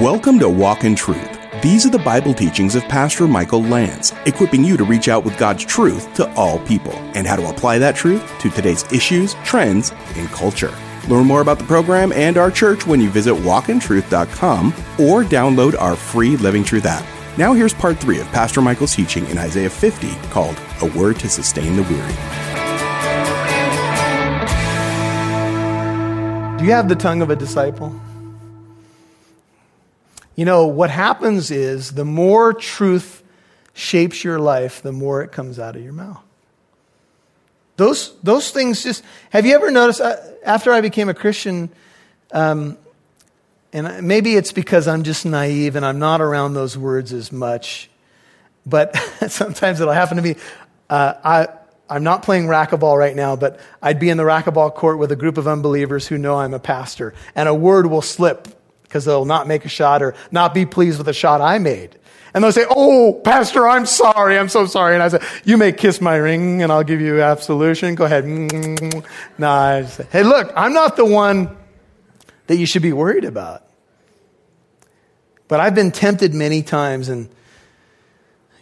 Welcome 0.00 0.38
to 0.40 0.48
Walk 0.50 0.84
in 0.84 0.94
Truth. 0.94 1.38
These 1.62 1.86
are 1.86 1.90
the 1.90 1.98
Bible 1.98 2.34
teachings 2.34 2.74
of 2.74 2.82
Pastor 2.84 3.26
Michael 3.26 3.62
Lance, 3.62 4.12
equipping 4.26 4.62
you 4.62 4.76
to 4.76 4.84
reach 4.84 5.08
out 5.08 5.24
with 5.24 5.38
God's 5.38 5.64
truth 5.64 6.12
to 6.16 6.30
all 6.34 6.58
people 6.66 6.92
and 7.14 7.26
how 7.26 7.34
to 7.34 7.48
apply 7.48 7.78
that 7.78 7.96
truth 7.96 8.22
to 8.40 8.50
today's 8.50 8.84
issues, 8.92 9.32
trends, 9.42 9.92
and 10.16 10.28
culture. 10.28 10.74
Learn 11.08 11.24
more 11.24 11.40
about 11.40 11.58
the 11.58 11.64
program 11.64 12.12
and 12.12 12.36
our 12.36 12.50
church 12.50 12.86
when 12.86 13.00
you 13.00 13.08
visit 13.08 13.32
walkintruth.com 13.36 14.66
or 14.98 15.24
download 15.24 15.80
our 15.80 15.96
free 15.96 16.36
Living 16.36 16.62
Truth 16.62 16.84
app. 16.84 17.06
Now, 17.38 17.54
here's 17.54 17.72
part 17.72 17.96
three 17.96 18.20
of 18.20 18.26
Pastor 18.32 18.60
Michael's 18.60 18.94
teaching 18.94 19.26
in 19.28 19.38
Isaiah 19.38 19.70
50 19.70 20.14
called 20.28 20.60
A 20.82 20.86
Word 20.88 21.18
to 21.20 21.28
Sustain 21.30 21.74
the 21.74 21.82
Weary. 21.84 22.12
Do 26.58 26.66
you 26.66 26.72
have 26.72 26.90
the 26.90 26.96
tongue 26.96 27.22
of 27.22 27.30
a 27.30 27.36
disciple? 27.36 27.98
You 30.36 30.44
know, 30.44 30.66
what 30.66 30.90
happens 30.90 31.50
is 31.50 31.92
the 31.92 32.04
more 32.04 32.52
truth 32.52 33.22
shapes 33.72 34.22
your 34.22 34.38
life, 34.38 34.82
the 34.82 34.92
more 34.92 35.22
it 35.22 35.32
comes 35.32 35.58
out 35.58 35.76
of 35.76 35.82
your 35.82 35.94
mouth. 35.94 36.22
Those, 37.76 38.14
those 38.22 38.50
things 38.50 38.82
just, 38.82 39.02
have 39.30 39.44
you 39.44 39.54
ever 39.54 39.70
noticed, 39.70 40.00
uh, 40.00 40.16
after 40.44 40.72
I 40.72 40.82
became 40.82 41.08
a 41.08 41.14
Christian, 41.14 41.70
um, 42.32 42.78
and 43.72 44.06
maybe 44.06 44.34
it's 44.34 44.52
because 44.52 44.88
I'm 44.88 45.02
just 45.02 45.26
naive 45.26 45.76
and 45.76 45.84
I'm 45.84 45.98
not 45.98 46.20
around 46.20 46.54
those 46.54 46.76
words 46.76 47.12
as 47.12 47.32
much, 47.32 47.90
but 48.64 48.96
sometimes 49.28 49.80
it'll 49.80 49.92
happen 49.92 50.16
to 50.16 50.22
me. 50.22 50.36
Uh, 50.88 51.14
I, 51.22 51.48
I'm 51.88 52.02
not 52.02 52.22
playing 52.22 52.46
racquetball 52.46 52.98
right 52.98 53.14
now, 53.14 53.36
but 53.36 53.60
I'd 53.82 54.00
be 54.00 54.10
in 54.10 54.16
the 54.16 54.24
racquetball 54.24 54.74
court 54.74 54.98
with 54.98 55.12
a 55.12 55.16
group 55.16 55.38
of 55.38 55.46
unbelievers 55.46 56.06
who 56.06 56.18
know 56.18 56.36
I'm 56.36 56.54
a 56.54 56.58
pastor, 56.58 57.14
and 57.34 57.48
a 57.48 57.54
word 57.54 57.86
will 57.86 58.02
slip 58.02 58.48
because 58.96 59.04
they'll 59.04 59.26
not 59.26 59.46
make 59.46 59.66
a 59.66 59.68
shot 59.68 60.02
or 60.02 60.14
not 60.30 60.54
be 60.54 60.64
pleased 60.64 60.96
with 60.96 61.06
a 61.06 61.12
shot 61.12 61.42
I 61.42 61.58
made. 61.58 61.98
And 62.32 62.42
they'll 62.42 62.50
say, 62.50 62.64
Oh, 62.70 63.20
Pastor, 63.24 63.68
I'm 63.68 63.84
sorry. 63.84 64.38
I'm 64.38 64.48
so 64.48 64.64
sorry. 64.64 64.94
And 64.94 65.02
I 65.02 65.08
say, 65.08 65.20
You 65.44 65.58
may 65.58 65.72
kiss 65.72 66.00
my 66.00 66.16
ring 66.16 66.62
and 66.62 66.72
I'll 66.72 66.82
give 66.82 67.02
you 67.02 67.20
absolution. 67.20 67.94
Go 67.94 68.06
ahead. 68.06 68.24
No, 69.38 69.50
I 69.50 69.84
say, 69.84 70.06
Hey, 70.10 70.22
look, 70.22 70.50
I'm 70.56 70.72
not 70.72 70.96
the 70.96 71.04
one 71.04 71.54
that 72.46 72.56
you 72.56 72.64
should 72.64 72.80
be 72.80 72.94
worried 72.94 73.26
about. 73.26 73.64
But 75.46 75.60
I've 75.60 75.74
been 75.74 75.92
tempted 75.92 76.32
many 76.32 76.62
times, 76.62 77.10
and 77.10 77.28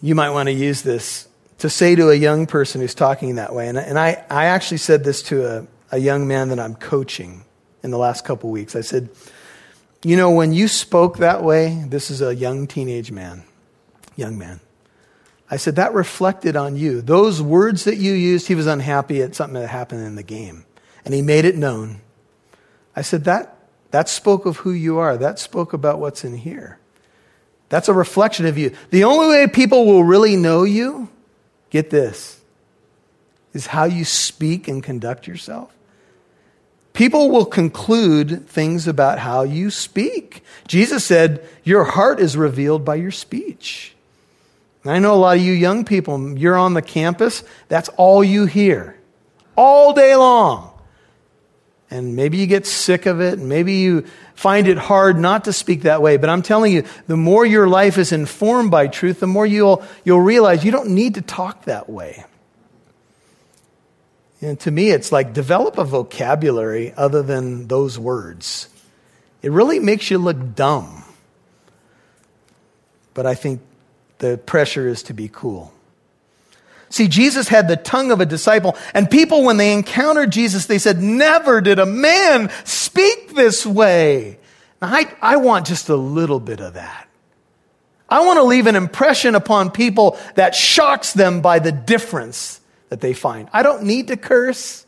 you 0.03 0.17
might 0.17 0.31
want 0.31 0.49
to 0.49 0.53
use 0.53 0.83
this 0.83 1.29
to 1.59 1.71
say 1.71 1.95
to 1.95 2.11
a 2.11 2.15
young 2.15 2.47
person 2.47 2.81
who's 2.81 2.95
talking 2.95 3.37
that 3.37 3.55
way. 3.55 3.69
And, 3.69 3.79
and 3.79 3.99
I, 3.99 4.25
I 4.29 4.47
actually 4.47 4.79
said 4.79 5.05
this 5.05 5.23
to 5.25 5.47
a, 5.47 5.67
a 5.93 5.99
young 5.99 6.27
man 6.27 6.49
that 6.49 6.59
I'm 6.59 6.75
coaching 6.75 7.45
in 7.85 7.91
the 7.93 7.99
last 7.99 8.25
couple 8.25 8.51
weeks. 8.51 8.75
I 8.75 8.81
said, 8.81 9.11
you 10.05 10.17
know, 10.17 10.31
when 10.31 10.53
you 10.53 10.69
spoke 10.69 11.19
that 11.19 11.43
way, 11.43 11.83
this 11.89 12.11
is 12.11 12.21
a 12.21 12.35
young 12.35 12.67
teenage 12.67 13.11
man, 13.11 13.43
young 14.17 14.39
man. 14.39 14.61
I 15.51 15.57
said, 15.57 15.77
that 15.77 15.95
reflected 15.95 16.57
on 16.57 16.77
you. 16.77 17.01
Those 17.01 17.41
words 17.41 17.85
that 17.85 17.97
you 17.97 18.13
used, 18.13 18.49
he 18.49 18.55
was 18.55 18.67
unhappy 18.67 19.23
at 19.23 19.35
something 19.35 19.61
that 19.61 19.69
happened 19.69 20.07
in 20.07 20.15
the 20.15 20.23
game. 20.23 20.65
And 21.05 21.15
he 21.15 21.23
made 21.23 21.45
it 21.45 21.57
known. 21.57 22.01
I 22.95 23.03
said, 23.03 23.25
that, 23.25 23.57
that 23.91 24.09
spoke 24.09 24.47
of 24.47 24.59
who 24.59 24.73
you 24.73 24.99
are. 24.99 25.17
That 25.17 25.39
spoke 25.39 25.73
about 25.73 26.01
what's 26.01 26.25
in 26.25 26.37
here. 26.37 26.79
That's 27.69 27.89
a 27.89 27.95
reflection 27.95 28.47
of 28.47 28.59
you. 28.59 28.75
The 28.91 29.05
only 29.05 29.29
way 29.29 29.47
people 29.47 29.87
will 29.87 30.05
really 30.05 30.37
know 30.37 30.65
you, 30.65 31.09
get 31.71 31.91
this, 31.91 32.41
is 33.53 33.67
how 33.67 33.85
you 33.85 34.05
speak 34.05 34.69
and 34.69 34.83
conduct 34.83 35.27
yourself. 35.27 35.75
People 36.95 37.31
will 37.31 37.45
conclude 37.45 38.49
things 38.49 38.87
about 38.87 39.19
how 39.19 39.43
you 39.43 39.71
speak. 39.71 40.45
Jesus 40.69 41.05
said, 41.05 41.47
Your 41.65 41.83
heart 41.85 42.21
is 42.21 42.37
revealed 42.37 42.85
by 42.85 42.95
your 42.95 43.11
speech. 43.11 43.95
And 44.85 44.93
I 44.93 45.01
know 45.01 45.15
a 45.15 45.17
lot 45.17 45.37
of 45.37 45.43
you 45.43 45.53
young 45.53 45.85
people, 45.85 46.39
you're 46.39 46.57
on 46.57 46.75
the 46.75 46.83
campus, 46.83 47.43
that's 47.69 47.89
all 47.91 48.23
you 48.23 48.47
hear 48.47 48.97
all 49.57 49.93
day 49.93 50.15
long. 50.15 50.71
And 51.91 52.17
maybe 52.17 52.39
you 52.39 52.47
get 52.47 52.67
sick 52.67 53.07
of 53.07 53.21
it, 53.21 53.39
and 53.39 53.49
maybe 53.49 53.75
you 53.75 54.05
find 54.35 54.67
it 54.67 54.79
hard 54.79 55.19
not 55.19 55.45
to 55.45 55.53
speak 55.53 55.83
that 55.83 56.01
way. 56.01 56.17
But 56.17 56.31
I'm 56.31 56.43
telling 56.43 56.73
you, 56.73 56.85
the 57.07 57.17
more 57.17 57.45
your 57.45 57.69
life 57.69 57.99
is 57.99 58.13
informed 58.13 58.71
by 58.71 58.87
truth, 58.87 59.21
the 59.21 59.27
more 59.27 59.47
you'll, 59.47 59.85
you'll 60.05 60.21
realize 60.21 60.65
you 60.65 60.73
don't 60.73 60.91
need 60.91 61.15
to 61.15 61.23
talk 61.23 61.65
that 61.65 61.89
way. 61.89 62.25
And 64.45 64.61
to 64.61 64.71
me, 64.71 64.91
it's 64.91 65.11
like 65.11 65.33
develop 65.33 65.79
a 65.79 65.85
vocabulary 65.85 66.93
other 66.99 67.23
than 67.23 67.67
those 67.67 67.99
words. 67.99 68.69
It 69.41 69.51
really 69.51 69.79
makes 69.79 70.11
you 70.11 70.19
look 70.19 70.55
dumb. 70.55 71.03
But 73.15 73.25
I 73.25 73.35
think 73.35 73.63
the 74.19 74.37
pressure 74.37 74.87
is 74.87 75.03
to 75.05 75.15
be 75.15 75.31
cool. 75.33 75.73
See, 76.91 77.09
Jesus 77.09 77.49
had 77.49 77.69
the 77.69 77.77
tongue 77.77 78.11
of 78.11 78.21
a 78.21 78.27
disciple, 78.27 78.77
and 78.93 79.11
people, 79.11 79.45
when 79.45 79.57
they 79.57 79.73
encountered 79.73 80.31
Jesus, 80.31 80.67
they 80.67 80.79
said, 80.79 81.01
Never 81.01 81.63
did 81.63 81.79
a 81.79 81.87
man 81.87 82.51
speak 82.65 83.35
this 83.35 83.65
way. 83.65 84.39
Now, 84.83 84.89
I, 84.95 85.11
I 85.23 85.37
want 85.37 85.67
just 85.67 85.89
a 85.89 85.97
little 85.97 86.39
bit 86.39 86.61
of 86.61 86.75
that. 86.75 87.09
I 88.11 88.27
want 88.27 88.37
to 88.37 88.45
leave 88.45 88.67
an 88.67 88.77
impression 88.77 89.35
upon 89.37 89.71
people 89.71 90.19
that 90.35 90.55
shocks 90.55 91.15
them 91.15 91.41
by 91.41 91.61
the 91.61 91.73
difference 91.73 92.61
that 92.95 93.01
they 93.01 93.13
find. 93.13 93.49
I 93.53 93.65
don't 93.65 93.83
need 93.83 94.07
to 94.07 94.17
curse. 94.17 94.87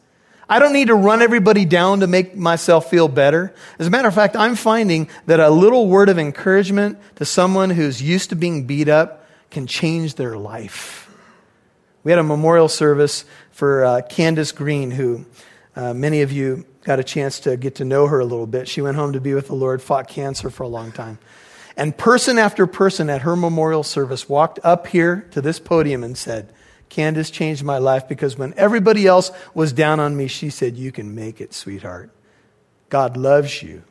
I 0.49 0.61
don't 0.61 0.73
need 0.73 0.87
to 0.87 0.95
run 0.95 1.23
everybody 1.23 1.65
down 1.65 2.01
to 2.01 2.07
make 2.07 2.37
myself 2.37 2.89
feel 2.89 3.09
better. 3.09 3.53
As 3.81 3.89
a 3.89 3.91
matter 3.91 4.07
of 4.07 4.15
fact, 4.15 4.37
I'm 4.37 4.55
finding 4.55 5.09
that 5.27 5.41
a 5.41 5.51
little 5.51 5.89
word 5.89 6.09
of 6.09 6.17
encouragement 6.17 7.01
to 7.17 7.25
someone 7.25 7.71
who's 7.71 8.01
used 8.01 8.31
to 8.31 8.37
being 8.37 8.65
beat 8.65 8.89
up 8.89 9.27
can 9.51 9.67
change 9.67 10.15
their 10.15 10.39
life. 10.39 11.11
We 12.05 12.13
had 12.13 12.21
a 12.21 12.23
memorial 12.23 12.69
service 12.69 13.25
for 13.51 13.85
uh, 13.85 14.03
Candace 14.09 14.53
Green, 14.53 14.93
who 14.93 15.27
uh, 15.75 15.93
many 15.93 16.23
of 16.23 16.31
you 16.31 16.65
got 16.85 17.01
a 17.01 17.05
chance 17.05 17.41
to 17.41 17.57
get 17.57 17.75
to 17.77 17.85
know 17.85 18.07
her 18.07 18.21
a 18.21 18.25
little 18.25 18.47
bit. 18.47 18.69
She 18.69 18.83
went 18.83 18.97
home 18.97 19.15
to 19.15 19.21
be 19.21 19.35
with 19.35 19.49
the 19.49 19.57
Lord, 19.57 19.83
fought 19.83 20.07
cancer 20.07 20.49
for 20.49 20.63
a 20.63 20.69
long 20.69 20.93
time. 20.93 21.19
And 21.77 21.99
person 21.99 22.39
after 22.39 22.69
person 22.69 23.11
at 23.11 23.23
her 23.23 23.35
memorial 23.35 23.83
service 23.83 24.29
walked 24.29 24.61
up 24.63 24.87
here 24.87 25.27
to 25.33 25.41
this 25.41 25.59
podium 25.59 26.05
and 26.05 26.17
said, 26.17 26.53
Candace 26.89 27.31
changed 27.31 27.65
my 27.65 27.79
life 27.79 28.09
because 28.09 28.39
when 28.39 28.55
everybody 28.57 29.07
else 29.07 29.31
was 29.55 29.73
down 29.73 30.01
on 30.01 30.17
me, 30.17 30.29
she 30.29 30.51
said, 30.51 30.77
You 30.77 30.93
can 30.93 31.15
make 31.15 31.41
it, 31.41 31.53
sweetheart. 31.53 32.11
God 32.89 33.17
loves 33.17 33.63
you. 33.63 33.83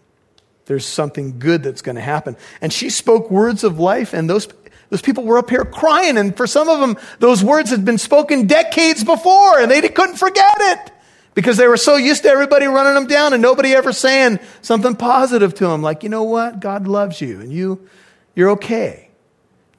There's 0.66 0.86
something 0.86 1.38
good 1.38 1.64
that's 1.64 1.82
going 1.82 1.96
to 1.96 2.02
happen. 2.02 2.38
And 2.62 2.74
she 2.74 2.90
spoke 2.90 3.30
words 3.30 3.64
of 3.64 3.80
life, 3.80 4.14
and 4.14 4.30
those, 4.30 4.48
those 4.90 5.02
people 5.02 5.24
were 5.24 5.38
up 5.38 5.50
here 5.50 5.66
crying. 5.66 6.18
And 6.18 6.36
for 6.36 6.48
some 6.48 6.70
of 6.70 6.80
them, 6.80 6.98
those 7.20 7.44
words 7.44 7.70
had 7.70 7.86
been 7.86 7.98
spoken 7.98 8.48
decades 8.48 9.04
before, 9.04 9.60
and 9.60 9.70
they 9.70 9.82
couldn't 9.82 10.16
forget 10.16 10.56
it 10.58 10.92
because 11.36 11.58
they 11.58 11.68
were 11.68 11.78
so 11.78 11.98
used 11.98 12.24
to 12.24 12.30
everybody 12.30 12.66
running 12.66 12.96
them 12.96 13.06
down 13.06 13.34
and 13.34 13.42
nobody 13.42 13.76
ever 13.76 13.92
saying 13.92 14.40
something 14.62 14.96
positive 14.96 15.54
to 15.56 15.68
them, 15.68 15.84
like, 15.84 16.02
you 16.02 16.10
know 16.10 16.24
what? 16.24 16.60
God 16.60 16.88
loves 16.88 17.22
you, 17.22 17.42
and 17.42 17.52
you, 17.52 17.88
you're 18.34 18.52
okay. 18.52 19.10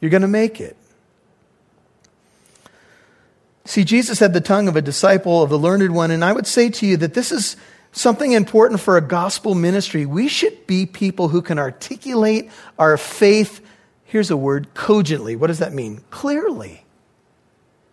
You're 0.00 0.10
going 0.10 0.22
to 0.22 0.28
make 0.28 0.60
it. 0.60 0.76
See, 3.66 3.82
Jesus 3.82 4.20
had 4.20 4.32
the 4.32 4.40
tongue 4.40 4.68
of 4.68 4.76
a 4.76 4.82
disciple 4.82 5.42
of 5.42 5.50
the 5.50 5.58
learned 5.58 5.92
one, 5.92 6.12
and 6.12 6.24
I 6.24 6.32
would 6.32 6.46
say 6.46 6.70
to 6.70 6.86
you 6.86 6.96
that 6.98 7.14
this 7.14 7.32
is 7.32 7.56
something 7.90 8.32
important 8.32 8.80
for 8.80 8.96
a 8.96 9.00
gospel 9.00 9.56
ministry. 9.56 10.06
We 10.06 10.28
should 10.28 10.66
be 10.68 10.86
people 10.86 11.28
who 11.28 11.42
can 11.42 11.58
articulate 11.58 12.50
our 12.78 12.96
faith, 12.96 13.60
here's 14.04 14.30
a 14.30 14.36
word, 14.36 14.72
cogently. 14.74 15.34
What 15.34 15.48
does 15.48 15.58
that 15.58 15.72
mean? 15.72 16.00
Clearly. 16.10 16.84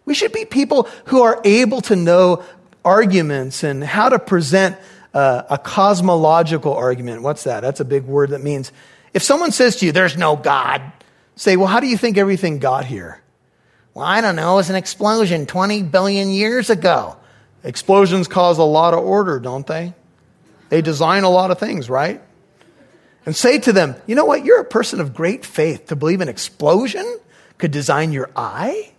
We 0.06 0.14
should 0.14 0.32
be 0.32 0.46
people 0.46 0.88
who 1.06 1.24
are 1.24 1.42
able 1.44 1.82
to 1.82 1.96
know 1.96 2.44
arguments 2.86 3.64
and 3.64 3.84
how 3.84 4.10
to 4.10 4.20
present 4.20 4.78
uh, 5.14 5.44
a 5.50 5.58
cosmological 5.58 6.74
argument. 6.74 7.24
What's 7.24 7.46
that? 7.46 7.62
That's 7.62 7.80
a 7.80 7.86
big 7.86 8.04
word 8.04 8.32
that 8.32 8.44
means 8.44 8.72
if 9.14 9.24
someone 9.24 9.52
says 9.52 9.78
to 9.78 9.86
you, 9.88 9.92
there's 9.92 10.18
no 10.18 10.36
God, 10.36 10.82
say, 11.36 11.56
well, 11.56 11.68
how 11.68 11.80
do 11.80 11.88
you 11.88 11.98
think 11.98 12.18
everything 12.18 12.60
got 12.60 12.86
here? 12.86 13.23
Well, 13.94 14.06
I 14.06 14.22
don't 14.22 14.36
know. 14.36 14.54
It 14.54 14.56
was 14.56 14.70
an 14.70 14.76
explosion 14.76 15.46
20 15.46 15.84
billion 15.84 16.30
years 16.30 16.70
ago. 16.70 17.18
Explosions 17.64 18.28
cause 18.28 18.58
a 18.58 18.64
lot 18.64 18.94
of 18.94 19.00
order, 19.00 19.40
don't 19.40 19.66
they? 19.66 19.94
They 20.70 20.82
design 20.82 21.24
a 21.24 21.30
lot 21.30 21.52
of 21.52 21.60
things, 21.60 21.90
right? 21.90 22.22
And 23.26 23.36
say 23.36 23.60
to 23.60 23.72
them, 23.72 23.96
you 24.08 24.16
know 24.16 24.26
what? 24.26 24.44
You're 24.44 24.60
a 24.60 24.66
person 24.66 25.00
of 25.00 25.14
great 25.14 25.46
faith 25.46 25.88
to 25.88 25.96
believe 25.96 26.20
an 26.22 26.30
explosion 26.30 27.20
could 27.58 27.72
design 27.72 28.12
your 28.12 28.30
eye. 28.36 28.92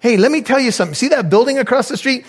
Hey, 0.00 0.16
let 0.16 0.32
me 0.32 0.42
tell 0.42 0.58
you 0.58 0.70
something. 0.70 0.94
See 0.94 1.08
that 1.08 1.30
building 1.30 1.58
across 1.58 1.88
the 1.88 1.96
street? 1.96 2.26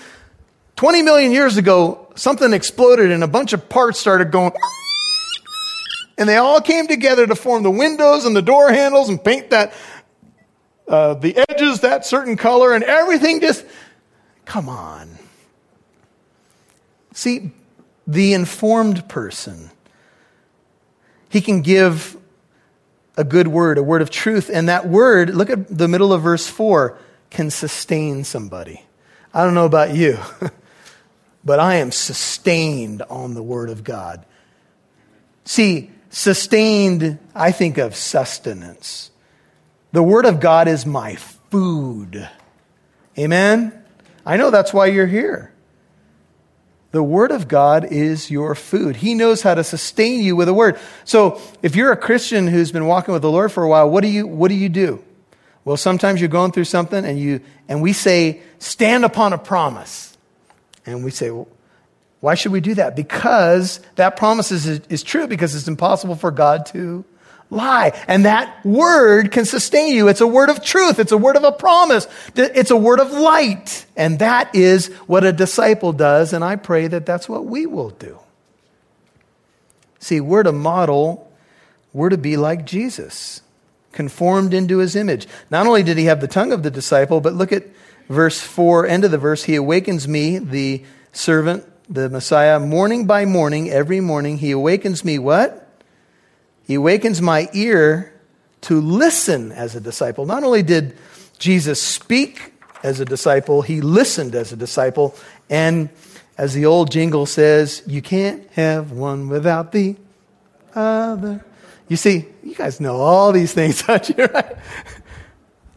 20 0.76 1.02
million 1.02 1.32
years 1.32 1.58
ago, 1.58 2.12
something 2.16 2.54
exploded 2.54 3.12
and 3.12 3.24
a 3.24 3.28
bunch 3.28 3.54
of 3.54 3.68
parts 3.70 3.98
started 3.98 4.32
going 4.32 4.52
and 6.18 6.30
they 6.30 6.38
all 6.38 6.62
came 6.62 6.88
together 6.88 7.28
to 7.28 7.36
form 7.36 7.64
the 7.64 7.72
windows 7.72 8.26
and 8.26 8.36
the 8.36 8.42
door 8.42 8.72
handles 8.72 9.10
and 9.10 9.24
paint 9.24 9.50
that, 9.50 9.74
uh, 10.88 11.16
the 11.16 11.38
edges 11.50 11.82
that 11.82 12.06
certain 12.06 12.38
color 12.38 12.74
and 12.74 12.84
everything 12.84 13.42
just, 13.42 13.66
come 14.46 14.70
on. 14.70 15.10
See, 17.14 17.52
the 18.08 18.34
informed 18.34 19.08
person 19.10 19.72
He 21.30 21.42
can 21.42 21.62
give 21.62 22.18
a 23.18 23.24
good 23.24 23.48
word, 23.48 23.78
a 23.78 23.84
word 23.84 24.02
of 24.02 24.10
truth. 24.10 24.50
And 24.54 24.70
that 24.70 24.88
word, 24.88 25.34
look 25.34 25.50
at 25.50 25.68
the 25.76 25.88
middle 25.88 26.14
of 26.14 26.22
verse 26.22 26.48
4, 26.48 26.98
can 27.30 27.50
sustain 27.50 28.24
somebody. 28.24 28.84
I 29.34 29.44
don't 29.44 29.54
know 29.54 29.66
about 29.66 29.96
you, 29.96 30.18
but 31.46 31.60
I 31.60 31.76
am 31.76 31.92
sustained 31.92 33.02
on 33.04 33.34
the 33.34 33.44
word 33.44 33.70
of 33.70 33.84
God. 33.84 34.26
See, 35.44 35.92
sustained, 36.16 37.20
I 37.36 37.52
think 37.52 37.78
of 37.78 37.94
sustenance. 37.94 39.12
The 39.92 40.02
word 40.02 40.26
of 40.26 40.40
God 40.40 40.70
is 40.70 40.86
my 40.86 41.16
food. 41.16 42.30
Amen? 43.20 43.74
I 44.26 44.38
know 44.38 44.50
that's 44.50 44.74
why 44.74 44.86
you're 44.86 45.08
here. 45.08 45.52
The 46.92 47.04
Word 47.04 47.32
of 47.32 47.50
God 47.50 47.84
is 47.84 48.32
your 48.32 48.56
food. 48.56 48.96
He 48.96 49.16
knows 49.16 49.42
how 49.42 49.54
to 49.54 49.66
sustain 49.66 50.22
you 50.22 50.38
with 50.38 50.48
a 50.48 50.54
word. 50.54 50.80
So 51.04 51.42
if 51.62 51.76
you're 51.76 51.92
a 51.92 51.98
Christian 51.98 52.48
who's 52.48 52.72
been 52.72 52.86
walking 52.86 53.12
with 53.12 53.22
the 53.22 53.30
Lord 53.30 53.52
for 53.52 53.64
a 53.64 53.68
while, 53.68 53.90
what 53.90 54.02
do 54.02 54.08
you, 54.08 54.26
what 54.26 54.48
do, 54.48 54.56
you 54.56 54.70
do? 54.70 55.04
Well, 55.66 55.76
sometimes 55.76 56.22
you're 56.22 56.30
going 56.30 56.54
through 56.54 56.64
something 56.64 57.04
and, 57.04 57.20
you, 57.20 57.42
and 57.68 57.82
we 57.82 57.92
say, 57.92 58.40
stand 58.60 59.04
upon 59.04 59.34
a 59.34 59.38
promise. 59.38 60.18
And 60.86 61.04
we 61.04 61.12
say, 61.12 61.32
well, 61.32 61.50
why 62.26 62.34
should 62.34 62.52
we 62.52 62.60
do 62.60 62.74
that? 62.74 62.96
Because 62.96 63.80
that 63.98 64.18
promise 64.18 64.52
is, 64.52 64.66
is 64.66 65.04
true, 65.04 65.28
because 65.28 65.54
it's 65.54 65.68
impossible 65.68 66.16
for 66.16 66.32
God 66.32 66.66
to 66.68 67.06
lie. 67.52 67.92
And 68.08 68.26
that 68.26 68.66
word 68.66 69.32
can 69.32 69.46
sustain 69.46 69.94
you. 69.94 70.08
It's 70.08 70.22
a 70.22 70.28
word 70.28 70.50
of 70.50 70.64
truth. 70.64 70.98
It's 70.98 71.12
a 71.12 71.20
word 71.20 71.36
of 71.36 71.44
a 71.44 71.52
promise. 71.52 72.08
It's 72.36 72.72
a 72.72 72.76
word 72.76 73.00
of 73.00 73.12
light. 73.12 73.86
And 73.96 74.18
that 74.18 74.56
is 74.56 74.88
what 75.06 75.24
a 75.24 75.32
disciple 75.32 75.94
does. 75.94 76.34
And 76.34 76.44
I 76.44 76.56
pray 76.56 76.88
that 76.88 77.06
that's 77.06 77.30
what 77.30 77.46
we 77.46 77.68
will 77.68 77.92
do. 77.92 78.18
See, 80.00 80.20
we're 80.20 80.42
to 80.42 80.52
model, 80.52 81.32
we're 81.94 82.10
to 82.10 82.18
be 82.18 82.38
like 82.38 82.66
Jesus, 82.66 83.44
conformed 83.92 84.52
into 84.52 84.80
his 84.80 84.96
image. 84.96 85.28
Not 85.52 85.68
only 85.68 85.84
did 85.84 86.00
he 86.00 86.06
have 86.06 86.22
the 86.22 86.28
tongue 86.28 86.54
of 86.54 86.64
the 86.64 86.72
disciple, 86.72 87.22
but 87.22 87.36
look 87.36 87.52
at 87.52 87.68
verse 88.10 88.42
4, 88.42 88.88
end 88.88 89.06
of 89.06 89.12
the 89.12 89.20
verse. 89.20 89.44
He 89.44 89.54
awakens 89.54 90.08
me, 90.08 90.40
the 90.40 90.84
servant, 91.14 91.66
the 91.90 92.10
Messiah, 92.10 92.60
morning 92.60 93.06
by 93.06 93.26
morning, 93.26 93.70
every 93.70 94.00
morning. 94.00 94.38
He 94.38 94.52
awakens 94.52 95.06
me 95.06 95.20
what? 95.20 95.68
He 96.64 96.76
awakens 96.76 97.22
my 97.22 97.48
ear 97.54 98.12
to 98.62 98.82
listen 98.82 99.52
as 99.52 99.76
a 99.76 99.80
disciple. 99.80 100.26
Not 100.26 100.44
only 100.44 100.64
did 100.64 100.98
Jesus 101.38 101.82
speak 101.82 102.54
as 102.84 103.00
a 103.00 103.06
disciple, 103.06 103.62
he 103.62 103.82
listened 103.82 104.34
as 104.34 104.52
a 104.52 104.56
disciple. 104.56 105.16
And 105.50 105.90
as 106.38 106.54
the 106.54 106.66
old 106.66 106.92
jingle 106.92 107.28
says, 107.28 107.84
you 107.86 108.02
can't 108.02 108.50
have 108.54 108.92
one 108.92 109.30
without 109.30 109.72
the 109.72 109.96
other. 110.74 111.46
You 111.88 111.98
see, 111.98 112.26
you 112.44 112.56
guys 112.56 112.80
know 112.80 112.96
all 112.96 113.32
these 113.32 113.54
things, 113.54 113.84
don't 113.88 114.10
you? 114.10 114.26
Right? 114.26 114.56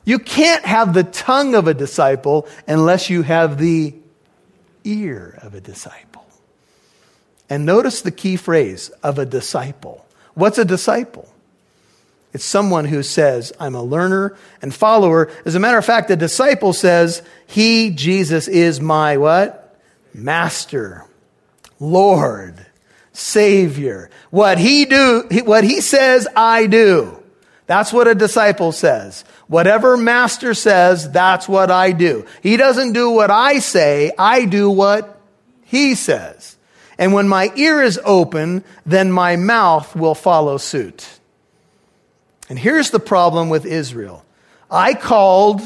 You 0.07 0.19
can't 0.19 0.65
have 0.65 0.95
the 0.95 1.05
tongue 1.05 1.55
of 1.55 1.69
a 1.69 1.75
disciple 1.75 2.49
unless 2.67 3.11
you 3.11 3.21
have 3.23 3.59
the 3.59 3.95
ear 4.85 5.39
of 5.43 5.55
a 5.55 5.61
disciple. 5.61 6.27
And 7.51 7.65
notice 7.65 8.03
the 8.03 8.11
key 8.11 8.37
phrase 8.37 8.91
of 9.03 9.19
a 9.19 9.27
disciple. 9.27 10.07
What's 10.35 10.59
a 10.59 10.65
disciple? 10.65 11.33
It's 12.33 12.45
someone 12.45 12.85
who 12.85 13.03
says, 13.03 13.53
I'm 13.59 13.75
a 13.75 13.83
learner 13.83 14.37
and 14.61 14.75
follower. 14.75 15.31
As 15.47 15.55
a 15.55 15.61
matter 15.61 15.79
of 15.79 15.85
fact, 15.85 16.11
a 16.11 16.17
disciple 16.17 16.73
says, 16.73 17.23
He, 17.47 17.91
Jesus, 17.91 18.49
is 18.49 18.81
my 18.81 19.17
what? 19.17 19.77
Master, 20.13 21.05
Lord, 21.81 22.67
Savior. 23.13 24.11
What 24.31 24.59
he 24.59 24.85
do, 24.85 25.25
what 25.45 25.65
he 25.65 25.81
says, 25.81 26.29
I 26.37 26.67
do. 26.67 27.18
That's 27.69 27.93
what 27.93 28.09
a 28.09 28.15
disciple 28.15 28.73
says. 28.73 29.25
Whatever 29.47 29.99
master 29.99 30.55
says, 30.55 31.09
that's 31.11 31.47
what 31.47 31.71
I 31.71 31.93
do. 31.93 32.25
He 32.43 32.57
doesn't 32.57 32.95
do 32.95 33.11
what 33.11 33.31
I 33.31 33.59
say, 33.59 34.11
I 34.19 34.47
do 34.47 34.71
what 34.71 35.21
he 35.65 35.95
says. 35.95 36.57
And 36.97 37.13
when 37.13 37.29
my 37.29 37.53
ear 37.55 37.83
is 37.83 38.01
open, 38.05 38.65
then 38.87 39.13
my 39.13 39.37
mouth 39.37 39.95
will 39.95 40.15
follow 40.15 40.57
suit. 40.57 41.07
And 42.49 42.59
here's 42.59 42.91
the 42.91 42.99
problem 42.99 43.51
with 43.51 43.67
Israel 43.67 44.25
I 44.71 44.95
called, 44.95 45.61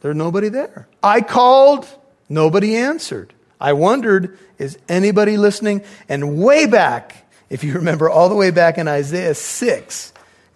there's 0.00 0.16
nobody 0.16 0.48
there. 0.48 0.86
I 1.02 1.22
called, 1.22 1.88
nobody 2.28 2.76
answered. 2.76 3.34
I 3.60 3.72
wondered, 3.72 4.38
is 4.58 4.78
anybody 4.88 5.36
listening? 5.36 5.82
And 6.08 6.40
way 6.40 6.66
back, 6.66 7.28
if 7.50 7.64
you 7.64 7.74
remember 7.74 8.08
all 8.08 8.28
the 8.28 8.36
way 8.36 8.52
back 8.52 8.78
in 8.78 8.86
Isaiah 8.86 9.34
6, 9.34 10.12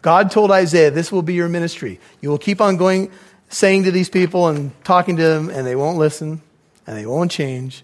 God 0.06 0.30
told 0.30 0.52
Isaiah, 0.52 0.92
This 0.92 1.10
will 1.10 1.22
be 1.22 1.34
your 1.34 1.48
ministry. 1.48 1.98
You 2.20 2.30
will 2.30 2.38
keep 2.38 2.60
on 2.60 2.76
going, 2.76 3.10
saying 3.48 3.82
to 3.82 3.90
these 3.90 4.08
people 4.08 4.46
and 4.46 4.70
talking 4.84 5.16
to 5.16 5.22
them, 5.24 5.50
and 5.50 5.66
they 5.66 5.74
won't 5.74 5.98
listen, 5.98 6.42
and 6.86 6.96
they 6.96 7.04
won't 7.04 7.32
change. 7.32 7.82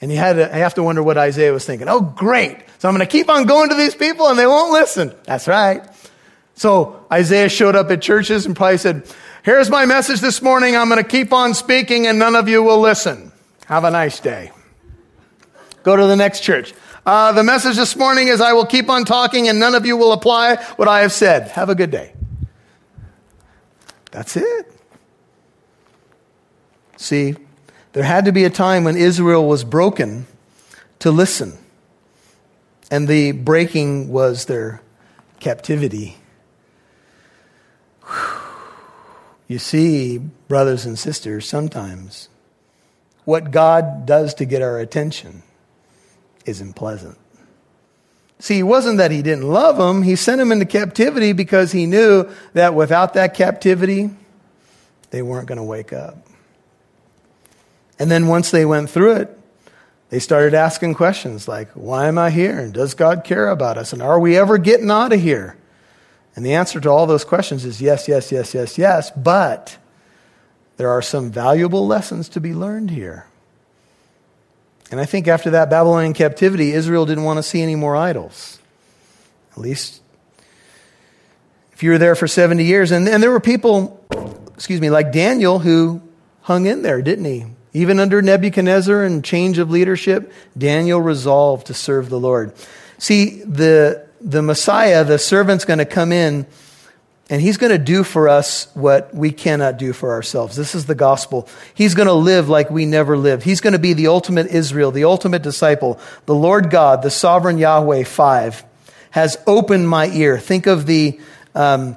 And 0.00 0.10
you 0.10 0.16
had 0.16 0.36
to, 0.36 0.54
I 0.54 0.60
have 0.60 0.72
to 0.76 0.82
wonder 0.82 1.02
what 1.02 1.18
Isaiah 1.18 1.52
was 1.52 1.66
thinking. 1.66 1.86
Oh, 1.86 2.00
great. 2.00 2.56
So 2.78 2.88
I'm 2.88 2.94
going 2.96 3.06
to 3.06 3.12
keep 3.12 3.28
on 3.28 3.44
going 3.44 3.68
to 3.68 3.74
these 3.74 3.94
people 3.94 4.28
and 4.28 4.38
they 4.38 4.46
won't 4.46 4.72
listen. 4.72 5.14
That's 5.24 5.46
right. 5.46 5.86
So 6.54 7.04
Isaiah 7.12 7.50
showed 7.50 7.76
up 7.76 7.90
at 7.90 8.00
churches 8.00 8.46
and 8.46 8.56
probably 8.56 8.78
said, 8.78 9.02
here's 9.42 9.68
my 9.68 9.84
message 9.84 10.22
this 10.22 10.40
morning. 10.40 10.74
I'm 10.74 10.88
going 10.88 11.04
to 11.04 11.06
keep 11.06 11.34
on 11.34 11.52
speaking 11.52 12.06
and 12.06 12.18
none 12.18 12.36
of 12.36 12.48
you 12.48 12.62
will 12.62 12.80
listen. 12.80 13.32
Have 13.66 13.84
a 13.84 13.90
nice 13.90 14.18
day. 14.18 14.50
Go 15.82 15.94
to 15.94 16.06
the 16.06 16.16
next 16.16 16.40
church. 16.40 16.72
Uh, 17.10 17.32
the 17.32 17.42
message 17.42 17.74
this 17.74 17.96
morning 17.96 18.28
is 18.28 18.40
I 18.40 18.52
will 18.52 18.64
keep 18.64 18.88
on 18.88 19.04
talking 19.04 19.48
and 19.48 19.58
none 19.58 19.74
of 19.74 19.84
you 19.84 19.96
will 19.96 20.12
apply 20.12 20.54
what 20.76 20.86
I 20.86 21.00
have 21.00 21.10
said. 21.10 21.48
Have 21.48 21.68
a 21.68 21.74
good 21.74 21.90
day. 21.90 22.12
That's 24.12 24.36
it. 24.36 24.72
See, 26.96 27.34
there 27.94 28.04
had 28.04 28.26
to 28.26 28.32
be 28.32 28.44
a 28.44 28.48
time 28.48 28.84
when 28.84 28.96
Israel 28.96 29.48
was 29.48 29.64
broken 29.64 30.28
to 31.00 31.10
listen. 31.10 31.58
And 32.92 33.08
the 33.08 33.32
breaking 33.32 34.10
was 34.10 34.44
their 34.44 34.80
captivity. 35.40 36.16
You 39.48 39.58
see, 39.58 40.18
brothers 40.18 40.86
and 40.86 40.96
sisters, 40.96 41.48
sometimes 41.48 42.28
what 43.24 43.50
God 43.50 44.06
does 44.06 44.32
to 44.34 44.44
get 44.44 44.62
our 44.62 44.78
attention 44.78 45.42
isn't 46.46 46.74
pleasant. 46.74 47.18
See, 48.38 48.60
it 48.60 48.64
wasn't 48.64 48.98
that 48.98 49.10
he 49.10 49.22
didn't 49.22 49.48
love 49.48 49.76
them. 49.76 50.02
He 50.02 50.16
sent 50.16 50.38
them 50.38 50.50
into 50.50 50.64
captivity 50.64 51.32
because 51.32 51.72
he 51.72 51.84
knew 51.84 52.28
that 52.54 52.74
without 52.74 53.14
that 53.14 53.34
captivity, 53.34 54.10
they 55.10 55.20
weren't 55.20 55.46
going 55.46 55.58
to 55.58 55.64
wake 55.64 55.92
up. 55.92 56.26
And 57.98 58.10
then 58.10 58.28
once 58.28 58.50
they 58.50 58.64
went 58.64 58.88
through 58.88 59.16
it, 59.16 59.38
they 60.08 60.18
started 60.18 60.54
asking 60.54 60.94
questions 60.94 61.46
like, 61.46 61.70
Why 61.72 62.08
am 62.08 62.16
I 62.16 62.30
here? 62.30 62.58
And 62.58 62.72
does 62.72 62.94
God 62.94 63.24
care 63.24 63.48
about 63.48 63.76
us? 63.76 63.92
And 63.92 64.00
are 64.00 64.18
we 64.18 64.38
ever 64.38 64.56
getting 64.56 64.90
out 64.90 65.12
of 65.12 65.20
here? 65.20 65.56
And 66.34 66.44
the 66.44 66.54
answer 66.54 66.80
to 66.80 66.88
all 66.88 67.06
those 67.06 67.24
questions 67.24 67.64
is 67.66 67.82
yes, 67.82 68.08
yes, 68.08 68.32
yes, 68.32 68.54
yes, 68.54 68.78
yes. 68.78 69.10
But 69.10 69.76
there 70.78 70.88
are 70.88 71.02
some 71.02 71.30
valuable 71.30 71.86
lessons 71.86 72.28
to 72.30 72.40
be 72.40 72.54
learned 72.54 72.90
here. 72.90 73.26
And 74.90 75.00
I 75.00 75.04
think 75.04 75.28
after 75.28 75.50
that 75.50 75.70
Babylonian 75.70 76.14
captivity, 76.14 76.72
Israel 76.72 77.06
didn't 77.06 77.24
want 77.24 77.38
to 77.38 77.42
see 77.42 77.62
any 77.62 77.76
more 77.76 77.96
idols. 77.96 78.58
At 79.52 79.58
least 79.58 80.00
if 81.80 81.84
you 81.84 81.92
were 81.92 81.98
there 81.98 82.14
for 82.14 82.28
70 82.28 82.62
years. 82.62 82.90
And, 82.90 83.08
and 83.08 83.22
there 83.22 83.30
were 83.30 83.40
people, 83.40 84.04
excuse 84.54 84.82
me, 84.82 84.90
like 84.90 85.12
Daniel 85.12 85.58
who 85.58 86.02
hung 86.42 86.66
in 86.66 86.82
there, 86.82 87.00
didn't 87.00 87.24
he? 87.24 87.46
Even 87.72 87.98
under 87.98 88.20
Nebuchadnezzar 88.20 89.02
and 89.02 89.24
change 89.24 89.56
of 89.56 89.70
leadership, 89.70 90.30
Daniel 90.58 91.00
resolved 91.00 91.68
to 91.68 91.74
serve 91.74 92.10
the 92.10 92.20
Lord. 92.20 92.52
See, 92.98 93.40
the, 93.44 94.06
the 94.20 94.42
Messiah, 94.42 95.04
the 95.04 95.18
servant's 95.18 95.64
going 95.64 95.78
to 95.78 95.86
come 95.86 96.12
in 96.12 96.44
and 97.30 97.40
he's 97.40 97.56
going 97.58 97.70
to 97.70 97.78
do 97.78 98.02
for 98.02 98.28
us 98.28 98.66
what 98.74 99.14
we 99.14 99.30
cannot 99.30 99.78
do 99.78 99.92
for 99.92 100.10
ourselves. 100.10 100.56
This 100.56 100.74
is 100.74 100.86
the 100.86 100.96
gospel. 100.96 101.48
He's 101.74 101.94
going 101.94 102.08
to 102.08 102.12
live 102.12 102.48
like 102.48 102.70
we 102.70 102.86
never 102.86 103.16
lived. 103.16 103.44
He's 103.44 103.60
going 103.60 103.72
to 103.72 103.78
be 103.78 103.92
the 103.92 104.08
ultimate 104.08 104.48
Israel, 104.48 104.90
the 104.90 105.04
ultimate 105.04 105.42
disciple. 105.42 106.00
The 106.26 106.34
Lord 106.34 106.70
God, 106.70 107.02
the 107.02 107.10
sovereign 107.10 107.56
Yahweh 107.56 108.02
5, 108.02 108.64
has 109.12 109.38
opened 109.46 109.88
my 109.88 110.08
ear. 110.08 110.38
Think 110.38 110.66
of 110.66 110.86
the, 110.86 111.20
um, 111.54 111.96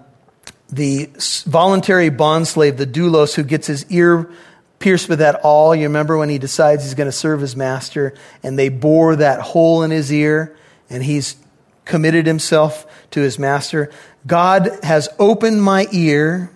the 0.70 1.10
voluntary 1.48 2.12
bondslave, 2.12 2.78
the 2.78 2.88
doulos, 2.88 3.34
who 3.34 3.44
gets 3.44 3.66
his 3.66 3.92
ear 3.92 4.30
pierced 4.78 5.10
with 5.10 5.20
that 5.20 5.40
awl. 5.44 5.74
You 5.74 5.84
remember 5.84 6.16
when 6.16 6.30
he 6.30 6.38
decides 6.38 6.84
he's 6.84 6.94
going 6.94 7.08
to 7.08 7.12
serve 7.12 7.42
his 7.42 7.56
master 7.56 8.14
and 8.44 8.60
they 8.60 8.70
bore 8.70 9.16
that 9.16 9.40
hole 9.40 9.82
in 9.82 9.90
his 9.90 10.12
ear 10.12 10.56
and 10.92 11.02
he's 11.02 11.38
committed 11.86 12.26
himself 12.26 12.86
to 13.12 13.22
his 13.22 13.38
master. 13.38 13.92
God 14.26 14.80
has 14.84 15.10
opened 15.20 15.62
my 15.62 15.88
ear 15.92 16.52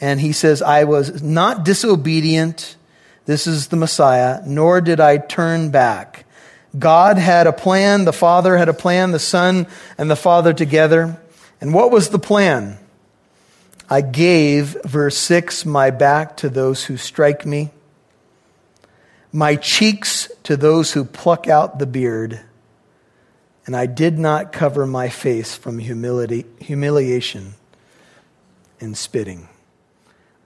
and 0.00 0.20
he 0.20 0.32
says, 0.32 0.60
I 0.60 0.84
was 0.84 1.22
not 1.22 1.64
disobedient. 1.64 2.76
This 3.26 3.46
is 3.46 3.68
the 3.68 3.76
Messiah, 3.76 4.42
nor 4.44 4.80
did 4.80 5.00
I 5.00 5.18
turn 5.18 5.70
back. 5.70 6.24
God 6.78 7.18
had 7.18 7.46
a 7.46 7.52
plan, 7.52 8.04
the 8.04 8.12
Father 8.12 8.56
had 8.56 8.68
a 8.68 8.74
plan, 8.74 9.12
the 9.12 9.18
Son 9.18 9.66
and 9.96 10.10
the 10.10 10.16
Father 10.16 10.52
together. 10.52 11.20
And 11.60 11.72
what 11.72 11.90
was 11.90 12.08
the 12.08 12.18
plan? 12.18 12.78
I 13.88 14.00
gave, 14.00 14.76
verse 14.84 15.16
6, 15.18 15.64
my 15.64 15.90
back 15.90 16.36
to 16.38 16.48
those 16.48 16.84
who 16.84 16.96
strike 16.96 17.46
me, 17.46 17.70
my 19.32 19.56
cheeks 19.56 20.30
to 20.44 20.56
those 20.56 20.92
who 20.92 21.04
pluck 21.04 21.48
out 21.48 21.78
the 21.78 21.86
beard, 21.86 22.40
and 23.66 23.74
I 23.74 23.86
did 23.86 24.18
not 24.18 24.52
cover 24.52 24.86
my 24.86 25.08
face 25.08 25.54
from 25.54 25.78
humility, 25.78 26.44
humiliation 26.60 27.54
and 28.80 28.96
spitting. 28.96 29.48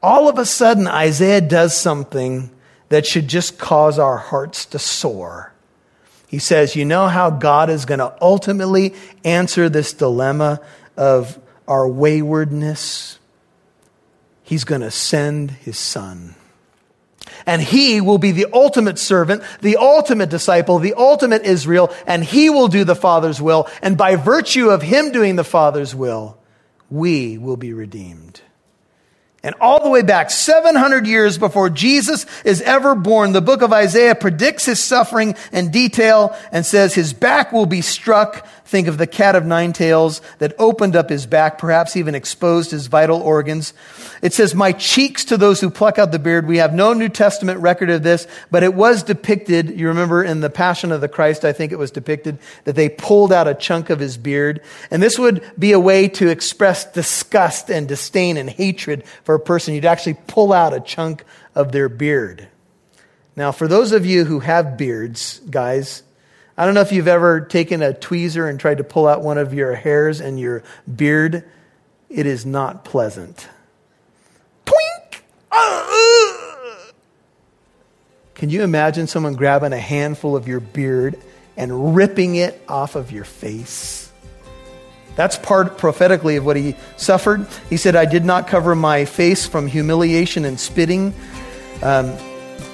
All 0.03 0.29
of 0.29 0.39
a 0.39 0.47
sudden, 0.47 0.87
Isaiah 0.87 1.41
does 1.41 1.77
something 1.77 2.51
that 2.89 3.07
should 3.07 3.29
just 3.29 3.59
cause 3.59 3.99
our 3.99 4.17
hearts 4.17 4.65
to 4.67 4.79
soar. 4.79 5.53
He 6.29 6.39
says, 6.39 6.77
You 6.77 6.85
know 6.85 7.09
how 7.09 7.31
God 7.31 7.71
is 7.71 7.85
going 7.85 7.99
to 7.99 8.15
ultimately 8.21 8.95
answer 9.25 9.69
this 9.69 9.93
dilemma 9.93 10.61
of 10.97 11.39
our 11.67 11.89
waywardness? 11.89 13.19
He's 14.43 14.65
going 14.65 14.83
to 14.83 14.91
send 14.91 15.51
his 15.51 15.79
son. 15.79 16.35
And 17.47 17.62
he 17.62 18.00
will 18.00 18.18
be 18.18 18.33
the 18.33 18.47
ultimate 18.52 18.99
servant, 18.99 19.42
the 19.61 19.76
ultimate 19.76 20.30
disciple, 20.30 20.78
the 20.78 20.95
ultimate 20.95 21.42
Israel, 21.42 21.92
and 22.07 22.25
he 22.25 22.50
will 22.50 22.68
do 22.68 22.85
the 22.85 22.97
Father's 22.97 23.40
will. 23.40 23.68
And 23.83 23.97
by 23.97 24.16
virtue 24.16 24.71
of 24.71 24.83
him 24.83 25.12
doing 25.12 25.37
the 25.37 25.45
Father's 25.45 25.95
will, 25.95 26.38
we 26.90 27.38
will 27.38 27.57
be 27.57 27.73
redeemed. 27.73 28.40
And 29.45 29.54
all 29.61 29.85
the 29.85 29.88
way 29.88 30.02
back, 30.02 30.30
700 30.30 31.07
years 31.07 31.38
before 31.38 31.71
Jesus 31.71 32.26
is 32.45 32.61
ever 32.61 32.97
born, 32.97 33.33
the 33.33 33.40
book 33.40 33.62
of 33.62 33.73
Isaiah 33.73 34.16
predicts 34.16 34.64
his 34.64 34.83
suffering 34.83 35.37
in 35.52 35.71
detail 35.71 36.37
and 36.50 36.66
says 36.66 36.92
his 36.92 37.12
back 37.12 37.52
will 37.52 37.66
be 37.66 37.80
struck. 37.80 38.49
Think 38.64 38.88
of 38.88 38.99
the 38.99 39.07
cat 39.07 39.37
of 39.37 39.47
nine 39.47 39.73
tails 39.73 40.21
that 40.40 40.54
opened 40.59 40.95
up 40.95 41.09
his 41.09 41.25
back, 41.25 41.57
perhaps 41.57 41.97
even 41.97 42.14
exposed 42.14 42.71
his 42.71 42.88
vital 42.88 43.23
organs. 43.23 43.73
It 44.21 44.35
says, 44.35 44.54
My 44.54 44.73
cheeks 44.73 45.25
to 45.26 45.38
those 45.38 45.61
who 45.61 45.71
pluck 45.71 45.99
out 45.99 46.12
the 46.12 46.18
beard. 46.18 46.47
We 46.47 46.59
have 46.59 46.75
no 46.75 46.92
New 46.92 47.09
Testament 47.09 47.61
record 47.61 47.88
of 47.88 48.02
this, 48.02 48.26
but 48.50 48.62
it 48.62 48.75
was 48.75 49.04
depicted. 49.04 49.78
You 49.78 49.88
remember 49.88 50.23
in 50.23 50.40
the 50.40 50.50
Passion 50.50 50.92
of 50.92 51.00
the 51.00 51.09
Christ, 51.09 51.47
I 51.47 51.54
think 51.54 51.73
it 51.73 51.78
was 51.78 51.90
depicted 51.90 52.38
that 52.64 52.75
they 52.75 52.90
pulled 52.90 53.33
out 53.33 53.49
a 53.49 53.54
chunk 53.54 53.88
of 53.88 54.00
his 54.00 54.18
beard. 54.18 54.61
And 54.90 55.02
this 55.02 55.18
would 55.18 55.42
be 55.59 55.73
a 55.73 55.80
way 55.80 56.09
to 56.09 56.28
express 56.28 56.85
disgust 56.92 57.71
and 57.71 57.88
disdain 57.88 58.37
and 58.37 58.50
hatred 58.50 59.04
for 59.29 59.35
a 59.35 59.39
person. 59.39 59.75
You'd 59.75 59.85
actually 59.85 60.17
pull 60.27 60.55
out 60.55 60.73
a 60.73 60.81
chunk 60.81 61.23
of 61.55 61.71
their 61.71 61.91
beard. 61.91 62.49
Now, 63.37 63.53
for 63.53 63.69
those 63.69 63.93
of 63.93 64.07
you 64.07 64.25
who 64.25 64.41
have 64.41 64.79
beards, 64.79 65.43
guys, 65.51 66.03
I 66.57 66.65
don't 66.65 66.73
know 66.73 66.81
if 66.81 66.93
you've 66.93 67.09
ever 67.09 67.43
taken 67.43 67.83
a 67.83 67.93
tweezer 67.93 68.49
and 68.49 68.59
tried 68.59 68.79
to 68.79 68.85
pull 68.85 69.07
out 69.07 69.21
one 69.21 69.37
of 69.37 69.53
your 69.53 69.75
hairs 69.75 70.23
and 70.23 70.41
your 70.41 70.63
beard. 70.97 71.45
It 72.09 72.25
is 72.25 72.47
not 72.47 72.87
pleasant. 72.87 73.47
Uh, 74.67 74.75
uh. 75.53 76.93
Can 78.35 78.49
you 78.49 78.63
imagine 78.63 79.09
someone 79.09 79.35
grabbing 79.35 79.75
a 79.75 79.79
handful 79.79 80.37
of 80.37 80.49
your 80.49 80.61
beard 80.61 81.21
and 81.55 81.95
ripping 81.95 82.37
it 82.37 82.65
off 82.67 82.97
of 82.97 83.13
your 83.13 83.25
face? 83.25 84.08
That's 85.19 85.37
part 85.37 85.79
prophetically 85.79 86.37
of 86.37 86.47
what 86.47 86.55
he 86.55 86.77
suffered. 86.97 87.45
He 87.69 87.77
said, 87.77 87.97
I 87.97 88.05
did 88.05 88.25
not 88.25 88.47
cover 88.47 88.77
my 88.77 89.05
face 89.05 89.47
from 89.47 89.67
humiliation 89.67 90.45
and 90.45 90.61
spitting. 90.61 91.13
Um, 91.83 92.17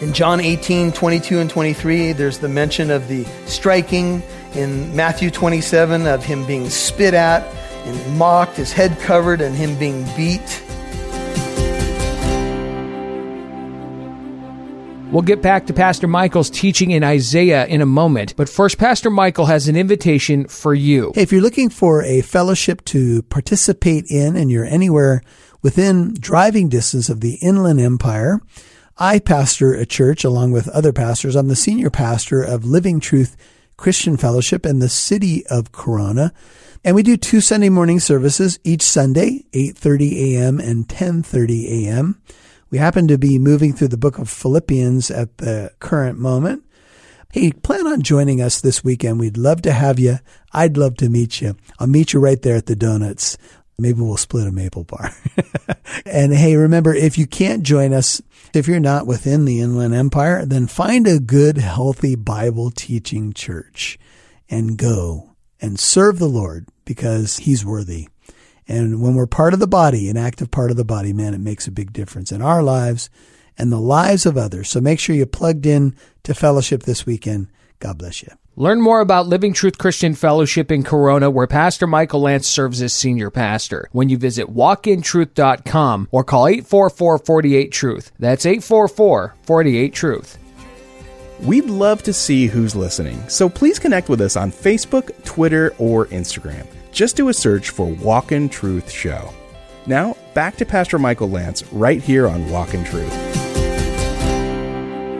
in 0.02 0.12
John 0.12 0.40
18, 0.40 0.92
22 0.92 1.38
and 1.38 1.48
23, 1.48 2.12
there's 2.12 2.40
the 2.40 2.50
mention 2.50 2.90
of 2.90 3.08
the 3.08 3.24
striking. 3.46 4.22
In 4.54 4.94
Matthew 4.94 5.30
27, 5.30 6.06
of 6.06 6.22
him 6.22 6.44
being 6.44 6.68
spit 6.68 7.14
at 7.14 7.44
and 7.86 8.18
mocked, 8.18 8.58
his 8.58 8.72
head 8.72 9.00
covered, 9.00 9.40
and 9.40 9.56
him 9.56 9.78
being 9.78 10.04
beat. 10.14 10.62
We'll 15.14 15.22
get 15.22 15.42
back 15.42 15.66
to 15.66 15.72
Pastor 15.72 16.08
Michael's 16.08 16.50
teaching 16.50 16.90
in 16.90 17.04
Isaiah 17.04 17.66
in 17.66 17.80
a 17.80 17.86
moment, 17.86 18.34
but 18.36 18.48
first, 18.48 18.78
Pastor 18.78 19.10
Michael 19.10 19.46
has 19.46 19.68
an 19.68 19.76
invitation 19.76 20.48
for 20.48 20.74
you. 20.74 21.12
Hey, 21.14 21.22
if 21.22 21.30
you're 21.30 21.40
looking 21.40 21.70
for 21.70 22.02
a 22.02 22.20
fellowship 22.20 22.84
to 22.86 23.22
participate 23.22 24.06
in 24.10 24.34
and 24.34 24.50
you're 24.50 24.64
anywhere 24.64 25.22
within 25.62 26.14
driving 26.14 26.68
distance 26.68 27.08
of 27.08 27.20
the 27.20 27.34
Inland 27.34 27.80
Empire, 27.80 28.40
I 28.98 29.20
pastor 29.20 29.72
a 29.72 29.86
church 29.86 30.24
along 30.24 30.50
with 30.50 30.66
other 30.70 30.92
pastors. 30.92 31.36
I'm 31.36 31.46
the 31.46 31.54
senior 31.54 31.90
pastor 31.90 32.42
of 32.42 32.64
Living 32.64 32.98
Truth 32.98 33.36
Christian 33.76 34.16
Fellowship 34.16 34.66
in 34.66 34.80
the 34.80 34.88
city 34.88 35.46
of 35.46 35.70
Corona. 35.70 36.32
And 36.82 36.96
we 36.96 37.04
do 37.04 37.16
two 37.16 37.40
Sunday 37.40 37.68
morning 37.68 38.00
services 38.00 38.58
each 38.64 38.82
Sunday, 38.82 39.44
8:30 39.52 40.34
a.m. 40.34 40.58
and 40.58 40.88
10:30 40.88 41.86
a.m. 41.86 42.20
We 42.74 42.78
happen 42.78 43.06
to 43.06 43.18
be 43.18 43.38
moving 43.38 43.72
through 43.72 43.94
the 43.94 43.96
book 43.96 44.18
of 44.18 44.28
Philippians 44.28 45.08
at 45.08 45.38
the 45.38 45.70
current 45.78 46.18
moment. 46.18 46.64
Hey, 47.32 47.52
plan 47.52 47.86
on 47.86 48.02
joining 48.02 48.40
us 48.40 48.60
this 48.60 48.82
weekend. 48.82 49.20
We'd 49.20 49.36
love 49.36 49.62
to 49.62 49.70
have 49.70 50.00
you. 50.00 50.18
I'd 50.52 50.76
love 50.76 50.96
to 50.96 51.08
meet 51.08 51.40
you. 51.40 51.54
I'll 51.78 51.86
meet 51.86 52.12
you 52.12 52.18
right 52.18 52.42
there 52.42 52.56
at 52.56 52.66
the 52.66 52.74
donuts. 52.74 53.38
Maybe 53.78 54.00
we'll 54.00 54.16
split 54.16 54.48
a 54.48 54.50
maple 54.50 54.82
bar. 54.82 55.12
and 56.04 56.34
hey, 56.34 56.56
remember, 56.56 56.92
if 56.92 57.16
you 57.16 57.28
can't 57.28 57.62
join 57.62 57.92
us, 57.92 58.20
if 58.52 58.66
you're 58.66 58.80
not 58.80 59.06
within 59.06 59.44
the 59.44 59.60
Inland 59.60 59.94
Empire, 59.94 60.44
then 60.44 60.66
find 60.66 61.06
a 61.06 61.20
good, 61.20 61.58
healthy 61.58 62.16
Bible 62.16 62.72
teaching 62.72 63.32
church 63.32 64.00
and 64.50 64.76
go 64.76 65.36
and 65.60 65.78
serve 65.78 66.18
the 66.18 66.26
Lord 66.26 66.66
because 66.84 67.36
he's 67.36 67.64
worthy. 67.64 68.08
And 68.66 69.02
when 69.02 69.14
we're 69.14 69.26
part 69.26 69.54
of 69.54 69.60
the 69.60 69.66
body, 69.66 70.08
an 70.08 70.16
active 70.16 70.50
part 70.50 70.70
of 70.70 70.76
the 70.76 70.84
body, 70.84 71.12
man, 71.12 71.34
it 71.34 71.40
makes 71.40 71.66
a 71.66 71.72
big 71.72 71.92
difference 71.92 72.32
in 72.32 72.40
our 72.40 72.62
lives 72.62 73.10
and 73.58 73.70
the 73.70 73.80
lives 73.80 74.26
of 74.26 74.36
others. 74.36 74.70
So 74.70 74.80
make 74.80 74.98
sure 74.98 75.14
you're 75.14 75.26
plugged 75.26 75.66
in 75.66 75.96
to 76.24 76.34
fellowship 76.34 76.84
this 76.84 77.06
weekend. 77.06 77.48
God 77.78 77.98
bless 77.98 78.22
you. 78.22 78.30
Learn 78.56 78.80
more 78.80 79.00
about 79.00 79.26
Living 79.26 79.52
Truth 79.52 79.78
Christian 79.78 80.14
Fellowship 80.14 80.70
in 80.70 80.84
Corona, 80.84 81.28
where 81.28 81.48
Pastor 81.48 81.88
Michael 81.88 82.20
Lance 82.20 82.48
serves 82.48 82.80
as 82.80 82.92
senior 82.92 83.28
pastor, 83.28 83.88
when 83.90 84.08
you 84.08 84.16
visit 84.16 84.46
walkintruth.com 84.46 86.08
or 86.12 86.22
call 86.22 86.46
844 86.46 87.18
48 87.18 87.72
Truth. 87.72 88.12
That's 88.20 88.46
844 88.46 89.34
48 89.42 89.92
Truth. 89.92 90.38
We'd 91.40 91.64
love 91.64 92.04
to 92.04 92.12
see 92.12 92.46
who's 92.46 92.76
listening, 92.76 93.28
so 93.28 93.48
please 93.48 93.80
connect 93.80 94.08
with 94.08 94.20
us 94.20 94.36
on 94.36 94.52
Facebook, 94.52 95.24
Twitter, 95.24 95.74
or 95.78 96.06
Instagram. 96.06 96.64
Just 96.94 97.16
do 97.16 97.28
a 97.28 97.34
search 97.34 97.70
for 97.70 97.88
Walk 97.88 98.30
in 98.30 98.48
Truth 98.48 98.88
Show. 98.88 99.34
Now, 99.84 100.16
back 100.32 100.56
to 100.58 100.64
Pastor 100.64 100.96
Michael 100.96 101.28
Lance 101.28 101.64
right 101.72 102.00
here 102.00 102.28
on 102.28 102.48
Walk 102.50 102.72
in 102.72 102.84
Truth. 102.84 103.10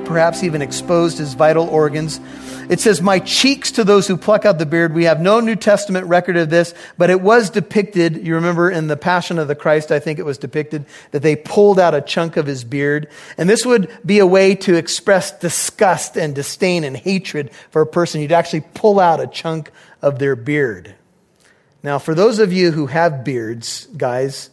Perhaps 0.07 0.45
even 0.45 0.63
exposed 0.63 1.19
his 1.19 1.35
vital 1.35 1.67
organs. 1.67 2.21
It 2.69 2.79
says, 2.79 3.03
My 3.03 3.19
cheeks 3.19 3.73
to 3.73 3.83
those 3.83 4.07
who 4.07 4.17
pluck 4.17 4.45
out 4.45 4.61
the 4.61 4.67
beard. 4.67 4.95
We 4.95 5.03
have 5.05 5.21
no 5.21 5.41
New 5.41 5.57
Testament 5.57 6.07
record 6.07 6.37
of 6.37 6.49
this, 6.49 6.75
but 6.97 7.11
it 7.11 7.21
was 7.21 7.51
depicted. 7.51 8.25
You 8.25 8.37
remember 8.37 8.71
in 8.71 8.87
the 8.87 8.97
Passion 8.97 9.41
of 9.41 9.49
the 9.49 9.57
Christ, 9.57 9.91
I 9.91 9.99
think 9.99 10.21
it 10.21 10.25
was 10.25 10.39
depicted 10.39 10.87
that 11.11 11.23
they 11.23 11.35
pulled 11.35 11.81
out 11.81 11.93
a 11.93 12.01
chunk 12.01 12.37
of 12.37 12.47
his 12.47 12.63
beard. 12.63 13.09
And 13.37 13.51
this 13.51 13.67
would 13.67 13.91
be 14.07 14.21
a 14.21 14.27
way 14.27 14.55
to 14.55 14.77
express 14.77 15.37
disgust 15.41 16.17
and 16.17 16.37
disdain 16.37 16.85
and 16.85 16.97
hatred 16.97 17.51
for 17.71 17.83
a 17.83 17.87
person. 17.87 18.21
You'd 18.21 18.31
actually 18.31 18.65
pull 18.75 19.01
out 19.01 19.19
a 19.19 19.27
chunk 19.27 19.73
of 20.03 20.21
their 20.21 20.37
beard. 20.37 20.95
Now, 21.85 21.99
for 21.99 22.15
those 22.15 22.39
of 22.39 22.51
you 22.51 22.71
who 22.71 22.87
have 22.87 23.25
beards, 23.25 23.87
guys, 23.95 24.49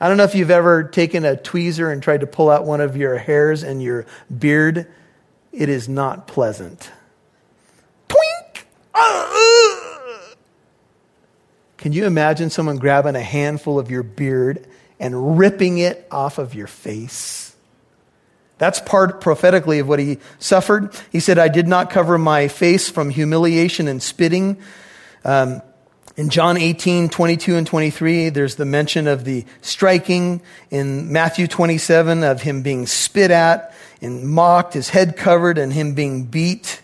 I 0.00 0.08
don't 0.08 0.16
know 0.16 0.24
if 0.24 0.34
you've 0.34 0.50
ever 0.50 0.82
taken 0.82 1.26
a 1.26 1.36
tweezer 1.36 1.92
and 1.92 2.02
tried 2.02 2.22
to 2.22 2.26
pull 2.26 2.48
out 2.48 2.64
one 2.64 2.80
of 2.80 2.96
your 2.96 3.18
hairs 3.18 3.62
and 3.62 3.82
your 3.82 4.06
beard. 4.36 4.86
It 5.52 5.68
is 5.68 5.90
not 5.90 6.26
pleasant. 6.26 6.90
Twink! 8.08 8.66
Can 11.76 11.92
you 11.92 12.06
imagine 12.06 12.48
someone 12.48 12.78
grabbing 12.78 13.14
a 13.14 13.20
handful 13.20 13.78
of 13.78 13.90
your 13.90 14.02
beard 14.02 14.66
and 14.98 15.36
ripping 15.36 15.76
it 15.76 16.08
off 16.10 16.38
of 16.38 16.54
your 16.54 16.66
face? 16.66 17.54
That's 18.56 18.80
part 18.80 19.20
prophetically 19.20 19.80
of 19.80 19.88
what 19.88 19.98
he 19.98 20.16
suffered. 20.38 20.98
He 21.12 21.20
said, 21.20 21.38
I 21.38 21.48
did 21.48 21.68
not 21.68 21.90
cover 21.90 22.16
my 22.16 22.48
face 22.48 22.88
from 22.88 23.10
humiliation 23.10 23.86
and 23.86 24.02
spitting. 24.02 24.62
Um, 25.26 25.60
in 26.20 26.28
John 26.28 26.58
18, 26.58 27.08
22 27.08 27.56
and 27.56 27.66
23, 27.66 28.28
there's 28.28 28.56
the 28.56 28.66
mention 28.66 29.08
of 29.08 29.24
the 29.24 29.46
striking. 29.62 30.42
In 30.70 31.10
Matthew 31.10 31.46
27, 31.46 32.24
of 32.24 32.42
him 32.42 32.60
being 32.60 32.86
spit 32.86 33.30
at 33.30 33.74
and 34.02 34.28
mocked, 34.28 34.74
his 34.74 34.90
head 34.90 35.16
covered, 35.16 35.56
and 35.56 35.72
him 35.72 35.94
being 35.94 36.26
beat. 36.26 36.82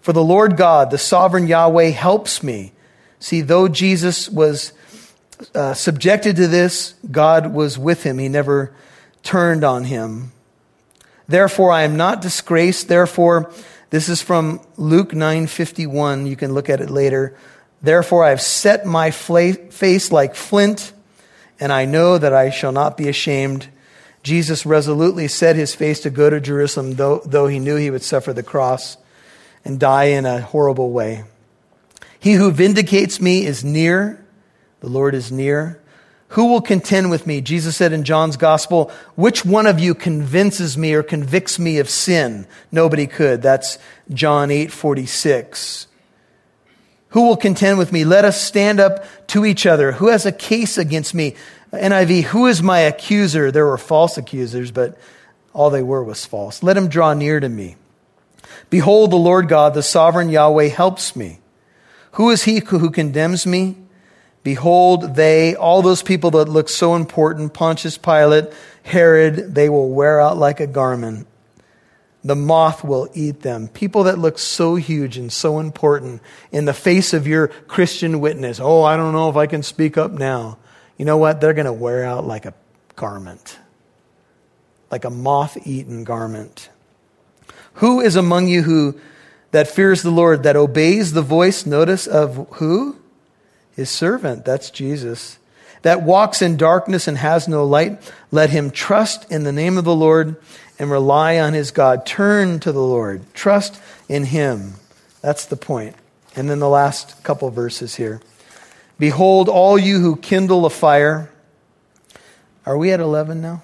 For 0.00 0.12
the 0.12 0.24
Lord 0.24 0.56
God, 0.56 0.90
the 0.90 0.98
sovereign 0.98 1.46
Yahweh, 1.46 1.90
helps 1.90 2.42
me. 2.42 2.72
See, 3.20 3.42
though 3.42 3.68
Jesus 3.68 4.28
was 4.28 4.72
uh, 5.54 5.74
subjected 5.74 6.34
to 6.34 6.48
this, 6.48 6.96
God 7.08 7.54
was 7.54 7.78
with 7.78 8.02
him. 8.02 8.18
He 8.18 8.28
never 8.28 8.74
turned 9.22 9.62
on 9.62 9.84
him. 9.84 10.32
Therefore, 11.28 11.70
I 11.70 11.82
am 11.82 11.96
not 11.96 12.20
disgraced. 12.22 12.88
Therefore, 12.88 13.52
This 13.90 14.08
is 14.08 14.20
from 14.20 14.60
Luke 14.76 15.12
9:51. 15.12 16.26
You 16.26 16.34
can 16.34 16.52
look 16.52 16.68
at 16.68 16.80
it 16.80 16.90
later. 16.90 17.36
Therefore 17.82 18.24
I 18.24 18.30
have 18.30 18.40
set 18.40 18.84
my 18.84 19.10
face 19.10 20.10
like 20.10 20.34
flint, 20.34 20.92
and 21.60 21.72
I 21.72 21.84
know 21.84 22.18
that 22.18 22.32
I 22.32 22.50
shall 22.50 22.72
not 22.72 22.96
be 22.96 23.08
ashamed. 23.08 23.68
Jesus 24.22 24.66
resolutely 24.66 25.28
set 25.28 25.56
his 25.56 25.74
face 25.74 26.00
to 26.00 26.10
go 26.10 26.28
to 26.28 26.40
Jerusalem, 26.40 26.94
though, 26.94 27.22
though 27.24 27.46
he 27.46 27.58
knew 27.58 27.76
he 27.76 27.90
would 27.90 28.02
suffer 28.02 28.32
the 28.32 28.42
cross 28.42 28.96
and 29.64 29.78
die 29.78 30.04
in 30.04 30.26
a 30.26 30.40
horrible 30.40 30.90
way. 30.90 31.24
He 32.18 32.34
who 32.34 32.50
vindicates 32.50 33.20
me 33.20 33.46
is 33.46 33.64
near. 33.64 34.24
The 34.80 34.88
Lord 34.88 35.14
is 35.14 35.30
near. 35.30 35.80
Who 36.32 36.46
will 36.46 36.60
contend 36.60 37.10
with 37.10 37.26
me? 37.26 37.40
Jesus 37.40 37.76
said 37.76 37.92
in 37.92 38.04
John's 38.04 38.36
gospel, 38.36 38.90
which 39.14 39.44
one 39.44 39.66
of 39.66 39.80
you 39.80 39.94
convinces 39.94 40.76
me 40.76 40.92
or 40.92 41.02
convicts 41.02 41.58
me 41.58 41.78
of 41.78 41.88
sin? 41.88 42.46
Nobody 42.70 43.06
could. 43.06 43.40
That's 43.40 43.78
John 44.12 44.50
8 44.50 44.70
46. 44.70 45.86
Who 47.10 47.26
will 47.26 47.36
contend 47.36 47.78
with 47.78 47.92
me? 47.92 48.04
Let 48.04 48.24
us 48.24 48.40
stand 48.40 48.80
up 48.80 49.04
to 49.28 49.44
each 49.44 49.66
other. 49.66 49.92
Who 49.92 50.08
has 50.08 50.26
a 50.26 50.32
case 50.32 50.76
against 50.76 51.14
me? 51.14 51.36
NIV, 51.72 52.24
who 52.24 52.46
is 52.46 52.62
my 52.62 52.80
accuser? 52.80 53.50
There 53.50 53.66
were 53.66 53.78
false 53.78 54.18
accusers, 54.18 54.70
but 54.70 54.98
all 55.52 55.70
they 55.70 55.82
were 55.82 56.04
was 56.04 56.26
false. 56.26 56.62
Let 56.62 56.76
him 56.76 56.88
draw 56.88 57.14
near 57.14 57.40
to 57.40 57.48
me. 57.48 57.76
Behold, 58.70 59.10
the 59.10 59.16
Lord 59.16 59.48
God, 59.48 59.74
the 59.74 59.82
sovereign 59.82 60.28
Yahweh, 60.28 60.68
helps 60.68 61.16
me. 61.16 61.40
Who 62.12 62.30
is 62.30 62.44
he 62.44 62.60
who 62.60 62.90
condemns 62.90 63.46
me? 63.46 63.76
Behold, 64.42 65.14
they, 65.14 65.54
all 65.54 65.82
those 65.82 66.02
people 66.02 66.30
that 66.32 66.48
look 66.48 66.68
so 66.68 66.94
important, 66.94 67.54
Pontius 67.54 67.98
Pilate, 67.98 68.46
Herod, 68.82 69.54
they 69.54 69.68
will 69.68 69.90
wear 69.90 70.20
out 70.20 70.36
like 70.38 70.60
a 70.60 70.66
garment. 70.66 71.26
The 72.24 72.36
moth 72.36 72.82
will 72.82 73.08
eat 73.14 73.42
them. 73.42 73.68
People 73.68 74.04
that 74.04 74.18
look 74.18 74.38
so 74.38 74.74
huge 74.74 75.16
and 75.16 75.32
so 75.32 75.60
important 75.60 76.20
in 76.50 76.64
the 76.64 76.74
face 76.74 77.14
of 77.14 77.26
your 77.26 77.48
Christian 77.48 78.20
witness. 78.20 78.58
Oh, 78.60 78.82
I 78.82 78.96
don't 78.96 79.12
know 79.12 79.30
if 79.30 79.36
I 79.36 79.46
can 79.46 79.62
speak 79.62 79.96
up 79.96 80.10
now. 80.10 80.58
You 80.96 81.04
know 81.04 81.16
what? 81.16 81.40
They're 81.40 81.54
going 81.54 81.66
to 81.66 81.72
wear 81.72 82.04
out 82.04 82.26
like 82.26 82.44
a 82.44 82.54
garment, 82.96 83.58
like 84.90 85.04
a 85.04 85.10
moth 85.10 85.58
eaten 85.64 86.02
garment. 86.02 86.70
Who 87.74 88.00
is 88.00 88.16
among 88.16 88.48
you 88.48 88.62
who 88.62 88.98
that 89.52 89.68
fears 89.68 90.02
the 90.02 90.10
Lord, 90.10 90.42
that 90.42 90.56
obeys 90.56 91.12
the 91.12 91.22
voice, 91.22 91.64
notice, 91.64 92.06
of 92.06 92.48
who? 92.54 92.96
His 93.76 93.88
servant. 93.88 94.44
That's 94.44 94.70
Jesus. 94.70 95.38
That 95.82 96.02
walks 96.02 96.42
in 96.42 96.56
darkness 96.56 97.06
and 97.06 97.16
has 97.16 97.46
no 97.46 97.64
light. 97.64 98.12
Let 98.32 98.50
him 98.50 98.72
trust 98.72 99.30
in 99.30 99.44
the 99.44 99.52
name 99.52 99.78
of 99.78 99.84
the 99.84 99.94
Lord 99.94 100.36
and 100.78 100.90
rely 100.90 101.38
on 101.38 101.52
his 101.52 101.70
God. 101.70 102.06
Turn 102.06 102.60
to 102.60 102.72
the 102.72 102.82
Lord. 102.82 103.22
Trust 103.34 103.80
in 104.08 104.24
him. 104.24 104.74
That's 105.20 105.46
the 105.46 105.56
point. 105.56 105.96
And 106.36 106.48
then 106.48 106.60
the 106.60 106.68
last 106.68 107.22
couple 107.24 107.50
verses 107.50 107.96
here. 107.96 108.20
Behold, 108.98 109.48
all 109.48 109.78
you 109.78 109.98
who 110.00 110.16
kindle 110.16 110.66
a 110.66 110.70
fire. 110.70 111.30
Are 112.64 112.76
we 112.76 112.92
at 112.92 113.00
11 113.00 113.40
now? 113.40 113.62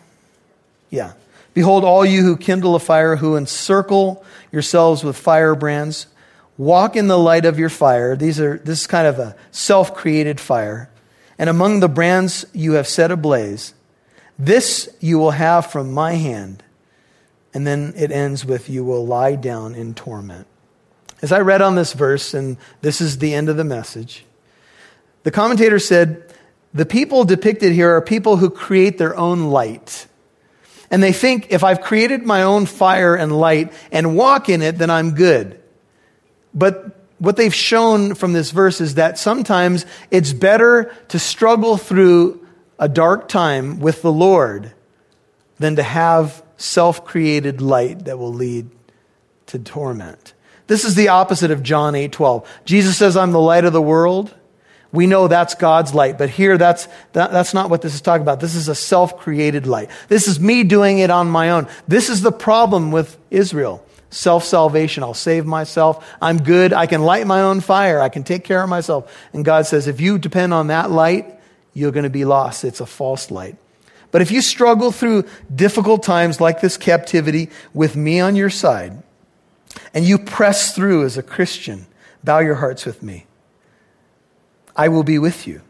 Yeah. 0.90 1.12
Behold, 1.54 1.84
all 1.84 2.04
you 2.04 2.22
who 2.22 2.36
kindle 2.36 2.74
a 2.74 2.80
fire, 2.80 3.16
who 3.16 3.36
encircle 3.36 4.24
yourselves 4.50 5.04
with 5.04 5.16
firebrands, 5.16 6.08
walk 6.58 6.96
in 6.96 7.06
the 7.06 7.18
light 7.18 7.44
of 7.44 7.58
your 7.58 7.68
fire. 7.68 8.16
These 8.16 8.40
are, 8.40 8.58
this 8.58 8.80
is 8.80 8.86
kind 8.88 9.06
of 9.06 9.20
a 9.20 9.36
self 9.52 9.94
created 9.94 10.40
fire. 10.40 10.90
And 11.38 11.48
among 11.48 11.80
the 11.80 11.88
brands 11.88 12.44
you 12.52 12.72
have 12.72 12.88
set 12.88 13.12
ablaze, 13.12 13.74
this 14.36 14.88
you 15.00 15.18
will 15.18 15.32
have 15.32 15.70
from 15.70 15.92
my 15.92 16.14
hand. 16.14 16.63
And 17.54 17.64
then 17.64 17.94
it 17.96 18.10
ends 18.10 18.44
with, 18.44 18.68
You 18.68 18.84
will 18.84 19.06
lie 19.06 19.36
down 19.36 19.74
in 19.74 19.94
torment. 19.94 20.46
As 21.22 21.32
I 21.32 21.40
read 21.40 21.62
on 21.62 21.76
this 21.76 21.94
verse, 21.94 22.34
and 22.34 22.58
this 22.82 23.00
is 23.00 23.18
the 23.18 23.32
end 23.32 23.48
of 23.48 23.56
the 23.56 23.64
message, 23.64 24.26
the 25.22 25.30
commentator 25.30 25.78
said, 25.78 26.34
The 26.74 26.84
people 26.84 27.24
depicted 27.24 27.72
here 27.72 27.96
are 27.96 28.02
people 28.02 28.36
who 28.36 28.50
create 28.50 28.98
their 28.98 29.16
own 29.16 29.44
light. 29.44 30.06
And 30.90 31.02
they 31.02 31.12
think 31.12 31.48
if 31.50 31.64
I've 31.64 31.80
created 31.80 32.24
my 32.24 32.42
own 32.42 32.66
fire 32.66 33.14
and 33.14 33.32
light 33.32 33.72
and 33.90 34.16
walk 34.16 34.48
in 34.48 34.60
it, 34.60 34.76
then 34.76 34.90
I'm 34.90 35.14
good. 35.14 35.60
But 36.52 36.94
what 37.18 37.36
they've 37.36 37.54
shown 37.54 38.14
from 38.14 38.32
this 38.32 38.50
verse 38.50 38.80
is 38.80 38.94
that 38.94 39.18
sometimes 39.18 39.86
it's 40.10 40.32
better 40.32 40.94
to 41.08 41.18
struggle 41.18 41.76
through 41.76 42.46
a 42.78 42.88
dark 42.88 43.28
time 43.28 43.80
with 43.80 44.02
the 44.02 44.12
Lord 44.12 44.72
than 45.58 45.76
to 45.76 45.82
have 45.82 46.43
self 46.56 47.04
created 47.04 47.60
light 47.60 48.04
that 48.06 48.18
will 48.18 48.32
lead 48.32 48.70
to 49.46 49.58
torment. 49.58 50.34
This 50.66 50.84
is 50.84 50.94
the 50.94 51.08
opposite 51.08 51.50
of 51.50 51.62
John 51.62 51.94
8 51.94 52.12
12. 52.12 52.48
Jesus 52.64 52.96
says, 52.96 53.16
I'm 53.16 53.32
the 53.32 53.40
light 53.40 53.64
of 53.64 53.72
the 53.72 53.82
world. 53.82 54.34
We 54.92 55.08
know 55.08 55.26
that's 55.26 55.56
God's 55.56 55.92
light, 55.92 56.18
but 56.18 56.30
here 56.30 56.56
that's, 56.56 56.86
that, 57.14 57.32
that's 57.32 57.52
not 57.52 57.68
what 57.68 57.82
this 57.82 57.94
is 57.94 58.00
talking 58.00 58.22
about. 58.22 58.38
This 58.38 58.54
is 58.54 58.68
a 58.68 58.76
self 58.76 59.18
created 59.18 59.66
light. 59.66 59.90
This 60.08 60.28
is 60.28 60.38
me 60.38 60.62
doing 60.62 61.00
it 61.00 61.10
on 61.10 61.28
my 61.28 61.50
own. 61.50 61.66
This 61.88 62.08
is 62.08 62.22
the 62.22 62.30
problem 62.30 62.92
with 62.92 63.18
Israel 63.30 63.84
self 64.14 64.44
salvation. 64.44 65.02
I'll 65.02 65.12
save 65.12 65.44
myself. 65.44 66.08
I'm 66.22 66.42
good. 66.42 66.72
I 66.72 66.86
can 66.86 67.02
light 67.02 67.26
my 67.26 67.42
own 67.42 67.60
fire. 67.60 68.00
I 68.00 68.08
can 68.08 68.22
take 68.22 68.44
care 68.44 68.62
of 68.62 68.68
myself. 68.68 69.12
And 69.32 69.44
God 69.44 69.66
says, 69.66 69.88
if 69.88 70.00
you 70.00 70.18
depend 70.18 70.54
on 70.54 70.68
that 70.68 70.90
light, 70.90 71.40
you're 71.72 71.92
going 71.92 72.04
to 72.04 72.10
be 72.10 72.24
lost. 72.24 72.64
It's 72.64 72.80
a 72.80 72.86
false 72.86 73.30
light. 73.30 73.56
But 74.14 74.22
if 74.22 74.30
you 74.30 74.42
struggle 74.42 74.92
through 74.92 75.24
difficult 75.52 76.04
times 76.04 76.40
like 76.40 76.60
this 76.60 76.76
captivity 76.76 77.50
with 77.72 77.96
me 77.96 78.20
on 78.20 78.36
your 78.36 78.48
side, 78.48 79.02
and 79.92 80.04
you 80.04 80.18
press 80.18 80.72
through 80.72 81.04
as 81.04 81.18
a 81.18 81.22
Christian, 81.22 81.88
bow 82.22 82.38
your 82.38 82.54
hearts 82.54 82.86
with 82.86 83.02
me. 83.02 83.26
I 84.76 84.86
will 84.86 85.02
be 85.02 85.18
with 85.18 85.48
you. 85.48 85.62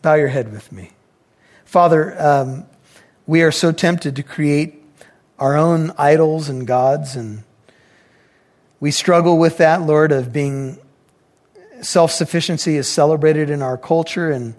Bow 0.00 0.14
your 0.14 0.28
head 0.28 0.52
with 0.52 0.70
me. 0.70 0.92
Father, 1.64 2.14
um, 2.22 2.66
we 3.26 3.42
are 3.42 3.50
so 3.50 3.72
tempted 3.72 4.14
to 4.14 4.22
create 4.22 4.80
our 5.40 5.56
own 5.56 5.90
idols 5.98 6.48
and 6.48 6.68
gods, 6.68 7.16
and 7.16 7.42
we 8.78 8.92
struggle 8.92 9.38
with 9.38 9.58
that, 9.58 9.82
Lord, 9.82 10.12
of 10.12 10.32
being 10.32 10.78
self 11.82 12.12
sufficiency 12.12 12.76
is 12.76 12.86
celebrated 12.86 13.50
in 13.50 13.60
our 13.60 13.76
culture, 13.76 14.30
and 14.30 14.54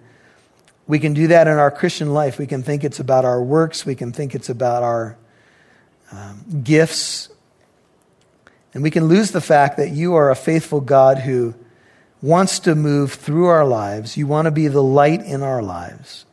we 0.88 0.98
can 0.98 1.12
do 1.12 1.28
that 1.28 1.46
in 1.46 1.58
our 1.58 1.70
Christian 1.70 2.12
life. 2.12 2.38
We 2.38 2.46
can 2.46 2.62
think 2.62 2.82
it's 2.82 2.98
about 2.98 3.24
our 3.24 3.40
works, 3.40 3.86
we 3.86 3.94
can 3.94 4.10
think 4.10 4.34
it's 4.34 4.48
about 4.48 4.82
our 4.82 5.16
um, 6.10 6.62
gifts, 6.64 7.28
and 8.74 8.82
we 8.82 8.90
can 8.90 9.04
lose 9.04 9.30
the 9.30 9.40
fact 9.40 9.76
that 9.76 9.90
you 9.90 10.14
are 10.14 10.30
a 10.30 10.36
faithful 10.36 10.80
God 10.80 11.18
who 11.18 11.54
wants 12.22 12.60
to 12.60 12.74
move 12.74 13.12
through 13.12 13.46
our 13.46 13.66
lives. 13.66 14.16
You 14.16 14.26
want 14.26 14.46
to 14.46 14.50
be 14.50 14.68
the 14.68 14.82
light 14.82 15.20
in 15.20 15.42
our 15.42 15.62
lives. 15.62 16.24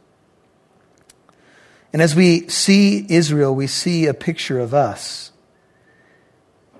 And 1.93 2.01
as 2.01 2.15
we 2.15 2.47
see 2.49 3.05
Israel, 3.09 3.53
we 3.53 3.67
see 3.67 4.07
a 4.07 4.13
picture 4.13 4.59
of 4.59 4.73
us. 4.73 5.31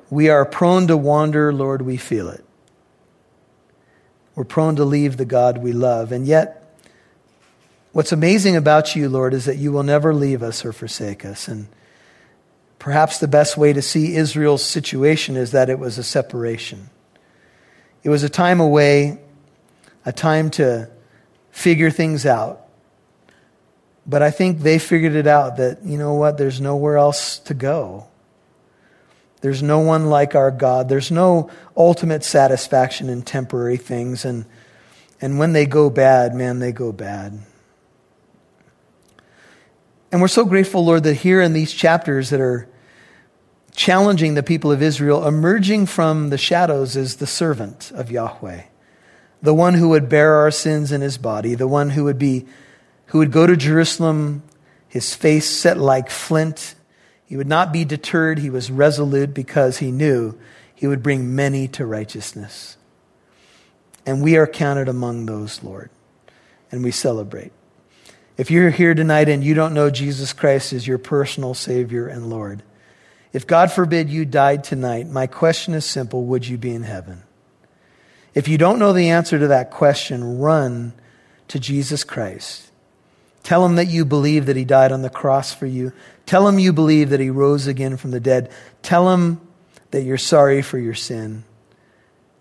We 0.09 0.29
are 0.29 0.45
prone 0.45 0.87
to 0.87 0.97
wander, 0.97 1.53
Lord, 1.53 1.81
we 1.81 1.97
feel 1.97 2.29
it. 2.29 2.43
We're 4.35 4.43
prone 4.43 4.75
to 4.75 4.85
leave 4.85 5.17
the 5.17 5.25
God 5.25 5.57
we 5.59 5.71
love. 5.71 6.11
And 6.11 6.25
yet, 6.25 6.64
what's 7.95 8.11
amazing 8.11 8.57
about 8.57 8.93
you, 8.93 9.07
Lord, 9.07 9.33
is 9.33 9.45
that 9.45 9.55
you 9.55 9.71
will 9.71 9.83
never 9.83 10.13
leave 10.13 10.43
us 10.43 10.65
or 10.65 10.73
forsake 10.73 11.23
us. 11.23 11.47
And 11.47 11.65
perhaps 12.77 13.19
the 13.19 13.27
best 13.29 13.55
way 13.55 13.71
to 13.71 13.81
see 13.81 14.17
Israel's 14.17 14.65
situation 14.65 15.37
is 15.37 15.51
that 15.51 15.69
it 15.69 15.79
was 15.79 15.97
a 15.97 16.03
separation. 16.03 16.89
It 18.03 18.09
was 18.09 18.21
a 18.23 18.27
time 18.27 18.59
away, 18.59 19.17
a 20.05 20.11
time 20.11 20.49
to 20.51 20.89
figure 21.51 21.89
things 21.89 22.25
out. 22.25 22.65
But 24.05 24.21
I 24.21 24.29
think 24.29 24.59
they 24.59 24.77
figured 24.77 25.15
it 25.15 25.25
out 25.25 25.55
that, 25.55 25.85
you 25.85 25.97
know 25.97 26.15
what, 26.15 26.37
there's 26.37 26.59
nowhere 26.59 26.97
else 26.97 27.39
to 27.39 27.53
go. 27.53 28.07
There's 29.39 29.63
no 29.63 29.79
one 29.79 30.07
like 30.09 30.35
our 30.35 30.51
God. 30.51 30.89
There's 30.89 31.11
no 31.11 31.49
ultimate 31.77 32.25
satisfaction 32.25 33.07
in 33.07 33.21
temporary 33.21 33.77
things. 33.77 34.25
And, 34.25 34.43
and 35.21 35.39
when 35.39 35.53
they 35.53 35.65
go 35.65 35.89
bad, 35.89 36.35
man, 36.35 36.59
they 36.59 36.73
go 36.73 36.91
bad. 36.91 37.39
And 40.15 40.21
we're 40.21 40.29
so 40.29 40.45
grateful, 40.45 40.85
Lord, 40.85 41.03
that 41.03 41.15
here 41.15 41.41
in 41.41 41.51
these 41.51 41.73
chapters 41.73 42.29
that 42.29 42.39
are 42.39 42.69
challenging 43.75 44.33
the 44.33 44.43
people 44.43 44.71
of 44.71 44.81
Israel, 44.81 45.27
emerging 45.27 45.87
from 45.87 46.29
the 46.29 46.37
shadows 46.37 46.95
is 46.95 47.17
the 47.17 47.27
servant 47.27 47.91
of 47.91 48.09
Yahweh, 48.09 48.61
the 49.41 49.53
one 49.53 49.73
who 49.73 49.89
would 49.89 50.07
bear 50.07 50.35
our 50.35 50.51
sins 50.51 50.93
in 50.93 51.01
his 51.01 51.17
body, 51.17 51.53
the 51.53 51.67
one 51.67 51.89
who 51.89 52.05
would 52.05 52.17
be 52.17 52.45
who 53.07 53.17
would 53.17 53.33
go 53.33 53.45
to 53.45 53.57
Jerusalem, 53.57 54.43
his 54.87 55.13
face 55.13 55.49
set 55.49 55.77
like 55.77 56.09
flint. 56.09 56.75
He 57.25 57.35
would 57.35 57.45
not 57.45 57.73
be 57.73 57.83
deterred. 57.83 58.39
He 58.39 58.49
was 58.49 58.71
resolute 58.71 59.33
because 59.33 59.79
he 59.79 59.91
knew 59.91 60.39
he 60.73 60.87
would 60.87 61.03
bring 61.03 61.35
many 61.35 61.67
to 61.67 61.85
righteousness. 61.85 62.77
And 64.05 64.23
we 64.23 64.37
are 64.37 64.47
counted 64.47 64.87
among 64.87 65.25
those, 65.25 65.61
Lord, 65.61 65.89
and 66.71 66.85
we 66.85 66.91
celebrate. 66.91 67.51
If 68.37 68.51
you're 68.51 68.69
here 68.69 68.93
tonight 68.93 69.29
and 69.29 69.43
you 69.43 69.53
don't 69.53 69.73
know 69.73 69.89
Jesus 69.89 70.33
Christ 70.33 70.73
as 70.73 70.85
your 70.85 70.97
personal 70.97 71.53
Savior 71.53 72.07
and 72.07 72.29
Lord, 72.29 72.63
If 73.31 73.45
God 73.45 73.69
forbid 73.69 74.09
you 74.09 74.23
died 74.23 74.63
tonight, 74.63 75.07
my 75.07 75.27
question 75.27 75.73
is 75.73 75.83
simple 75.83 76.23
would 76.23 76.47
you 76.47 76.57
be 76.57 76.73
in 76.73 76.83
heaven? 76.83 77.23
If 78.33 78.47
you 78.47 78.57
don't 78.57 78.79
know 78.79 78.93
the 78.93 79.09
answer 79.09 79.37
to 79.37 79.47
that 79.47 79.71
question, 79.71 80.39
run 80.39 80.93
to 81.49 81.59
Jesus 81.59 82.05
Christ. 82.05 82.71
Tell 83.43 83.65
him 83.65 83.75
that 83.75 83.89
you 83.89 84.05
believe 84.05 84.45
that 84.45 84.55
he 84.55 84.63
died 84.63 84.93
on 84.93 85.01
the 85.01 85.09
cross 85.09 85.53
for 85.53 85.65
you. 85.65 85.91
Tell 86.25 86.47
him 86.47 86.59
you 86.59 86.71
believe 86.71 87.09
that 87.09 87.19
he 87.19 87.29
rose 87.29 87.67
again 87.67 87.97
from 87.97 88.11
the 88.11 88.21
dead. 88.21 88.49
Tell 88.81 89.13
him 89.13 89.41
that 89.91 90.03
you're 90.03 90.17
sorry 90.17 90.61
for 90.61 90.79
your 90.79 90.95
sin. 90.95 91.43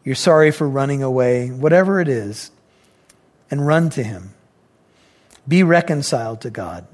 You're 0.05 0.15
sorry 0.15 0.53
for 0.53 0.69
running 0.69 1.03
away, 1.03 1.49
whatever 1.49 2.01
it 2.01 2.09
is, 2.09 2.53
and 3.51 3.67
run 3.67 3.91
to 3.91 4.03
him. 4.05 4.33
Be 5.47 5.63
reconciled 5.63 6.41
to 6.43 6.51
God. 6.51 6.87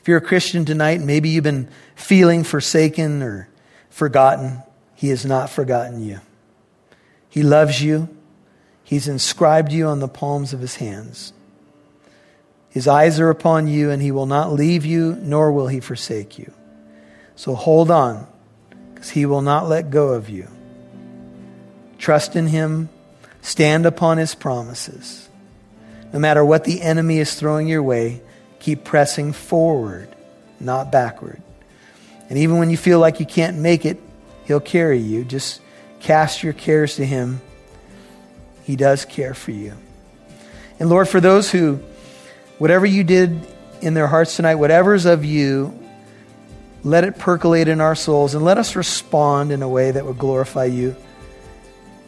If 0.00 0.08
you're 0.08 0.18
a 0.18 0.22
Christian 0.22 0.64
tonight, 0.64 1.00
maybe 1.00 1.28
you've 1.28 1.44
been 1.44 1.68
feeling 1.94 2.44
forsaken 2.44 3.22
or 3.22 3.48
forgotten, 3.90 4.62
he 4.94 5.08
has 5.08 5.26
not 5.26 5.50
forgotten 5.50 6.02
you. 6.02 6.20
He 7.28 7.42
loves 7.42 7.82
you. 7.82 8.08
He's 8.82 9.08
inscribed 9.08 9.72
you 9.72 9.86
on 9.86 10.00
the 10.00 10.08
palms 10.08 10.52
of 10.52 10.60
his 10.60 10.76
hands. 10.76 11.32
His 12.70 12.88
eyes 12.88 13.20
are 13.20 13.30
upon 13.30 13.66
you, 13.68 13.90
and 13.90 14.00
he 14.00 14.10
will 14.10 14.26
not 14.26 14.52
leave 14.52 14.84
you, 14.84 15.16
nor 15.20 15.52
will 15.52 15.68
he 15.68 15.80
forsake 15.80 16.38
you. 16.38 16.52
So 17.36 17.54
hold 17.54 17.90
on, 17.90 18.26
because 18.94 19.10
he 19.10 19.26
will 19.26 19.42
not 19.42 19.68
let 19.68 19.90
go 19.90 20.10
of 20.10 20.28
you. 20.28 20.48
Trust 21.98 22.34
in 22.36 22.46
him, 22.46 22.88
stand 23.42 23.84
upon 23.84 24.18
his 24.18 24.34
promises. 24.34 25.27
No 26.12 26.18
matter 26.18 26.44
what 26.44 26.64
the 26.64 26.80
enemy 26.82 27.18
is 27.18 27.34
throwing 27.34 27.68
your 27.68 27.82
way, 27.82 28.20
keep 28.60 28.84
pressing 28.84 29.32
forward, 29.32 30.08
not 30.58 30.90
backward. 30.90 31.42
And 32.28 32.38
even 32.38 32.58
when 32.58 32.70
you 32.70 32.76
feel 32.76 32.98
like 32.98 33.20
you 33.20 33.26
can't 33.26 33.58
make 33.58 33.84
it, 33.84 34.00
he'll 34.44 34.60
carry 34.60 34.98
you. 34.98 35.24
Just 35.24 35.60
cast 36.00 36.42
your 36.42 36.52
cares 36.52 36.96
to 36.96 37.06
him 37.06 37.40
he 38.68 38.76
does 38.76 39.06
care 39.06 39.32
for 39.32 39.50
you. 39.50 39.72
And 40.78 40.90
Lord, 40.90 41.08
for 41.08 41.22
those 41.22 41.50
who, 41.50 41.80
whatever 42.58 42.84
you 42.84 43.02
did 43.02 43.40
in 43.80 43.94
their 43.94 44.06
hearts 44.06 44.36
tonight, 44.36 44.56
whatever's 44.56 45.06
of 45.06 45.24
you, 45.24 45.72
let 46.84 47.04
it 47.04 47.18
percolate 47.18 47.68
in 47.68 47.80
our 47.80 47.94
souls 47.94 48.34
and 48.34 48.44
let 48.44 48.58
us 48.58 48.76
respond 48.76 49.52
in 49.52 49.62
a 49.62 49.68
way 49.68 49.90
that 49.92 50.04
would 50.04 50.18
glorify 50.18 50.66
you. 50.66 50.94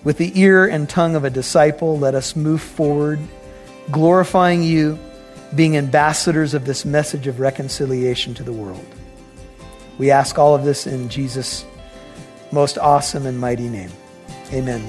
With 0.05 0.19
the 0.19 0.39
ear 0.39 0.67
and 0.67 0.87
tongue 0.87 1.17
of 1.17 1.25
a 1.25 1.31
disciple, 1.31 1.99
let 1.99 2.15
us 2.15 2.37
move 2.37 2.61
forward, 2.61 3.21
glorifying 3.91 4.63
you, 4.63 4.99
being 5.55 5.77
ambassadors 5.77 6.55
of 6.55 6.65
this 6.65 6.85
message 6.85 7.27
of 7.27 7.41
reconciliation 7.41 8.35
to 8.35 8.43
the 8.43 8.53
world. 8.53 8.87
We 9.99 10.11
ask 10.11 10.39
all 10.39 10.55
of 10.55 10.65
this 10.65 10.87
in 10.87 11.09
Jesus' 11.09 11.65
most 12.53 12.79
awesome 12.79 13.27
and 13.27 13.39
mighty 13.39 13.69
name. 13.69 13.91
Amen. 14.53 14.81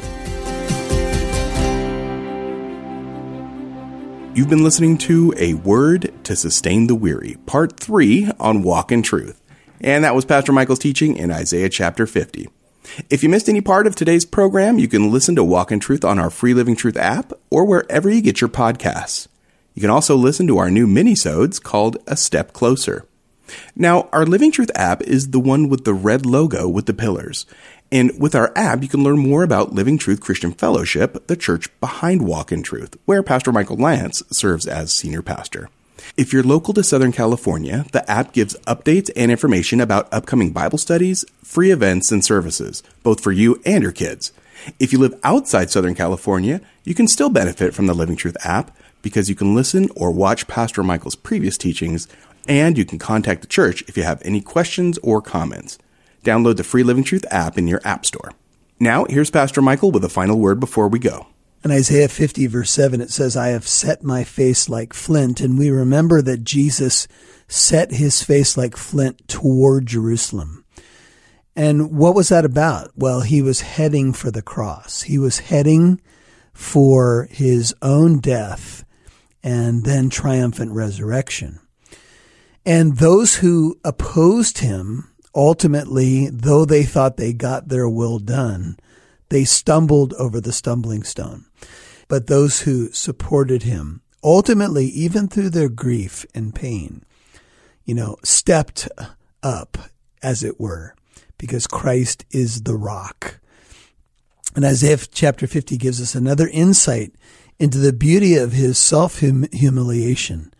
You've 4.33 4.49
been 4.49 4.63
listening 4.63 4.97
to 4.99 5.33
A 5.37 5.55
Word 5.55 6.13
to 6.23 6.35
Sustain 6.37 6.87
the 6.87 6.95
Weary, 6.95 7.35
Part 7.45 7.77
3 7.79 8.31
on 8.39 8.63
Walk 8.63 8.91
in 8.91 9.01
Truth. 9.01 9.41
And 9.81 10.05
that 10.05 10.15
was 10.15 10.23
Pastor 10.23 10.53
Michael's 10.53 10.79
teaching 10.79 11.17
in 11.17 11.31
Isaiah 11.31 11.67
chapter 11.67 12.07
50. 12.07 12.47
If 13.09 13.23
you 13.23 13.29
missed 13.29 13.47
any 13.47 13.61
part 13.61 13.87
of 13.87 13.95
today's 13.95 14.25
program, 14.25 14.79
you 14.79 14.87
can 14.87 15.11
listen 15.11 15.35
to 15.35 15.43
Walk 15.43 15.71
in 15.71 15.79
Truth 15.79 16.03
on 16.03 16.19
our 16.19 16.29
free 16.29 16.53
Living 16.53 16.75
Truth 16.75 16.97
app 16.97 17.31
or 17.49 17.65
wherever 17.65 18.09
you 18.09 18.21
get 18.21 18.41
your 18.41 18.49
podcasts. 18.49 19.27
You 19.73 19.81
can 19.81 19.89
also 19.89 20.15
listen 20.15 20.47
to 20.47 20.57
our 20.57 20.69
new 20.69 20.87
minisodes 20.87 21.61
called 21.61 21.97
A 22.07 22.17
Step 22.17 22.53
Closer. 22.53 23.05
Now, 23.75 24.09
our 24.11 24.25
Living 24.25 24.51
Truth 24.51 24.71
app 24.75 25.01
is 25.03 25.31
the 25.31 25.39
one 25.39 25.69
with 25.69 25.85
the 25.85 25.93
red 25.93 26.25
logo 26.25 26.67
with 26.67 26.85
the 26.85 26.93
pillars. 26.93 27.45
And 27.91 28.19
with 28.19 28.35
our 28.35 28.53
app, 28.55 28.81
you 28.81 28.87
can 28.87 29.03
learn 29.03 29.19
more 29.19 29.43
about 29.43 29.73
Living 29.73 29.97
Truth 29.97 30.21
Christian 30.21 30.53
Fellowship, 30.53 31.27
the 31.27 31.35
church 31.35 31.67
behind 31.79 32.25
Walk 32.25 32.51
in 32.51 32.63
Truth, 32.63 32.97
where 33.05 33.23
Pastor 33.23 33.51
Michael 33.51 33.77
Lance 33.77 34.23
serves 34.31 34.65
as 34.65 34.93
senior 34.93 35.21
pastor. 35.21 35.69
If 36.17 36.33
you're 36.33 36.43
local 36.43 36.73
to 36.73 36.83
Southern 36.83 37.11
California, 37.11 37.85
the 37.91 38.09
app 38.09 38.33
gives 38.33 38.55
updates 38.67 39.09
and 39.15 39.31
information 39.31 39.79
about 39.79 40.11
upcoming 40.13 40.51
Bible 40.51 40.77
studies, 40.77 41.25
free 41.43 41.71
events, 41.71 42.11
and 42.11 42.23
services, 42.23 42.83
both 43.03 43.21
for 43.21 43.31
you 43.31 43.61
and 43.65 43.83
your 43.83 43.91
kids. 43.91 44.33
If 44.79 44.93
you 44.93 44.99
live 44.99 45.19
outside 45.23 45.71
Southern 45.71 45.95
California, 45.95 46.61
you 46.83 46.93
can 46.93 47.07
still 47.07 47.29
benefit 47.29 47.73
from 47.73 47.87
the 47.87 47.93
Living 47.93 48.15
Truth 48.15 48.37
app 48.45 48.75
because 49.01 49.29
you 49.29 49.35
can 49.35 49.55
listen 49.55 49.89
or 49.95 50.11
watch 50.11 50.47
Pastor 50.47 50.83
Michael's 50.83 51.15
previous 51.15 51.57
teachings, 51.57 52.07
and 52.47 52.77
you 52.77 52.85
can 52.85 52.99
contact 52.99 53.41
the 53.41 53.47
church 53.47 53.83
if 53.87 53.97
you 53.97 54.03
have 54.03 54.21
any 54.23 54.41
questions 54.41 54.97
or 54.99 55.21
comments. 55.21 55.77
Download 56.23 56.57
the 56.57 56.63
free 56.63 56.83
Living 56.83 57.03
Truth 57.03 57.25
app 57.31 57.57
in 57.57 57.67
your 57.67 57.81
App 57.83 58.05
Store. 58.05 58.33
Now, 58.79 59.05
here's 59.05 59.31
Pastor 59.31 59.61
Michael 59.61 59.91
with 59.91 60.03
a 60.03 60.09
final 60.09 60.39
word 60.39 60.59
before 60.59 60.87
we 60.87 60.99
go. 60.99 61.27
In 61.63 61.69
Isaiah 61.71 62.07
50, 62.07 62.47
verse 62.47 62.71
7, 62.71 63.01
it 63.01 63.11
says, 63.11 63.37
I 63.37 63.49
have 63.49 63.67
set 63.67 64.03
my 64.03 64.23
face 64.23 64.67
like 64.67 64.93
flint. 64.93 65.39
And 65.41 65.59
we 65.59 65.69
remember 65.69 66.21
that 66.21 66.43
Jesus 66.43 67.07
set 67.47 67.91
his 67.91 68.23
face 68.23 68.57
like 68.57 68.75
flint 68.75 69.27
toward 69.27 69.85
Jerusalem. 69.85 70.65
And 71.55 71.95
what 71.95 72.15
was 72.15 72.29
that 72.29 72.45
about? 72.45 72.91
Well, 72.95 73.21
he 73.21 73.41
was 73.41 73.61
heading 73.61 74.13
for 74.13 74.31
the 74.31 74.41
cross. 74.41 75.03
He 75.03 75.19
was 75.19 75.39
heading 75.39 76.01
for 76.53 77.27
his 77.29 77.75
own 77.81 78.19
death 78.19 78.83
and 79.43 79.83
then 79.83 80.09
triumphant 80.09 80.71
resurrection. 80.71 81.59
And 82.65 82.97
those 82.97 83.35
who 83.35 83.79
opposed 83.83 84.59
him 84.59 85.09
ultimately, 85.35 86.29
though 86.29 86.65
they 86.65 86.83
thought 86.83 87.17
they 87.17 87.33
got 87.33 87.67
their 87.67 87.89
will 87.89 88.19
done, 88.19 88.77
they 89.29 89.45
stumbled 89.45 90.13
over 90.13 90.39
the 90.39 90.51
stumbling 90.51 91.03
stone. 91.03 91.45
But 92.11 92.27
those 92.27 92.63
who 92.63 92.91
supported 92.91 93.63
him, 93.63 94.01
ultimately, 94.21 94.85
even 94.87 95.29
through 95.29 95.51
their 95.51 95.69
grief 95.69 96.25
and 96.35 96.53
pain, 96.53 97.05
you 97.85 97.95
know, 97.95 98.17
stepped 98.21 98.89
up, 99.41 99.77
as 100.21 100.43
it 100.43 100.59
were, 100.59 100.93
because 101.37 101.67
Christ 101.67 102.25
is 102.29 102.63
the 102.63 102.75
rock. 102.75 103.39
And 104.57 104.65
Isaiah 104.65 104.97
chapter 104.97 105.47
50 105.47 105.77
gives 105.77 106.01
us 106.01 106.13
another 106.13 106.49
insight 106.49 107.13
into 107.57 107.77
the 107.77 107.93
beauty 107.93 108.35
of 108.35 108.51
his 108.51 108.77
self 108.77 109.19
humiliation 109.19 110.53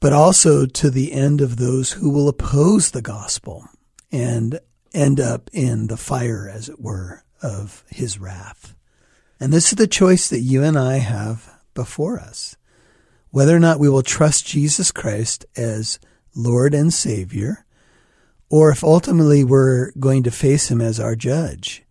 but 0.00 0.14
also 0.14 0.64
to 0.64 0.90
the 0.90 1.12
end 1.12 1.42
of 1.42 1.58
those 1.58 1.92
who 1.92 2.08
will 2.08 2.26
oppose 2.26 2.92
the 2.92 3.02
gospel 3.02 3.68
and 4.10 4.58
end 4.94 5.20
up 5.20 5.50
in 5.52 5.88
the 5.88 5.98
fire, 5.98 6.48
as 6.48 6.70
it 6.70 6.80
were, 6.80 7.22
of 7.42 7.84
his 7.90 8.18
wrath. 8.18 8.77
And 9.40 9.52
this 9.52 9.72
is 9.72 9.76
the 9.76 9.86
choice 9.86 10.28
that 10.28 10.40
you 10.40 10.62
and 10.62 10.78
I 10.78 10.98
have 10.98 11.54
before 11.74 12.18
us 12.18 12.56
whether 13.30 13.54
or 13.54 13.60
not 13.60 13.78
we 13.78 13.88
will 13.88 14.02
trust 14.02 14.46
Jesus 14.46 14.90
Christ 14.90 15.44
as 15.56 15.98
Lord 16.34 16.74
and 16.74 16.92
Savior, 16.92 17.64
or 18.48 18.70
if 18.70 18.82
ultimately 18.82 19.44
we're 19.44 19.92
going 19.92 20.22
to 20.22 20.30
face 20.30 20.70
him 20.70 20.80
as 20.80 20.98
our 20.98 21.14
judge. 21.14 21.84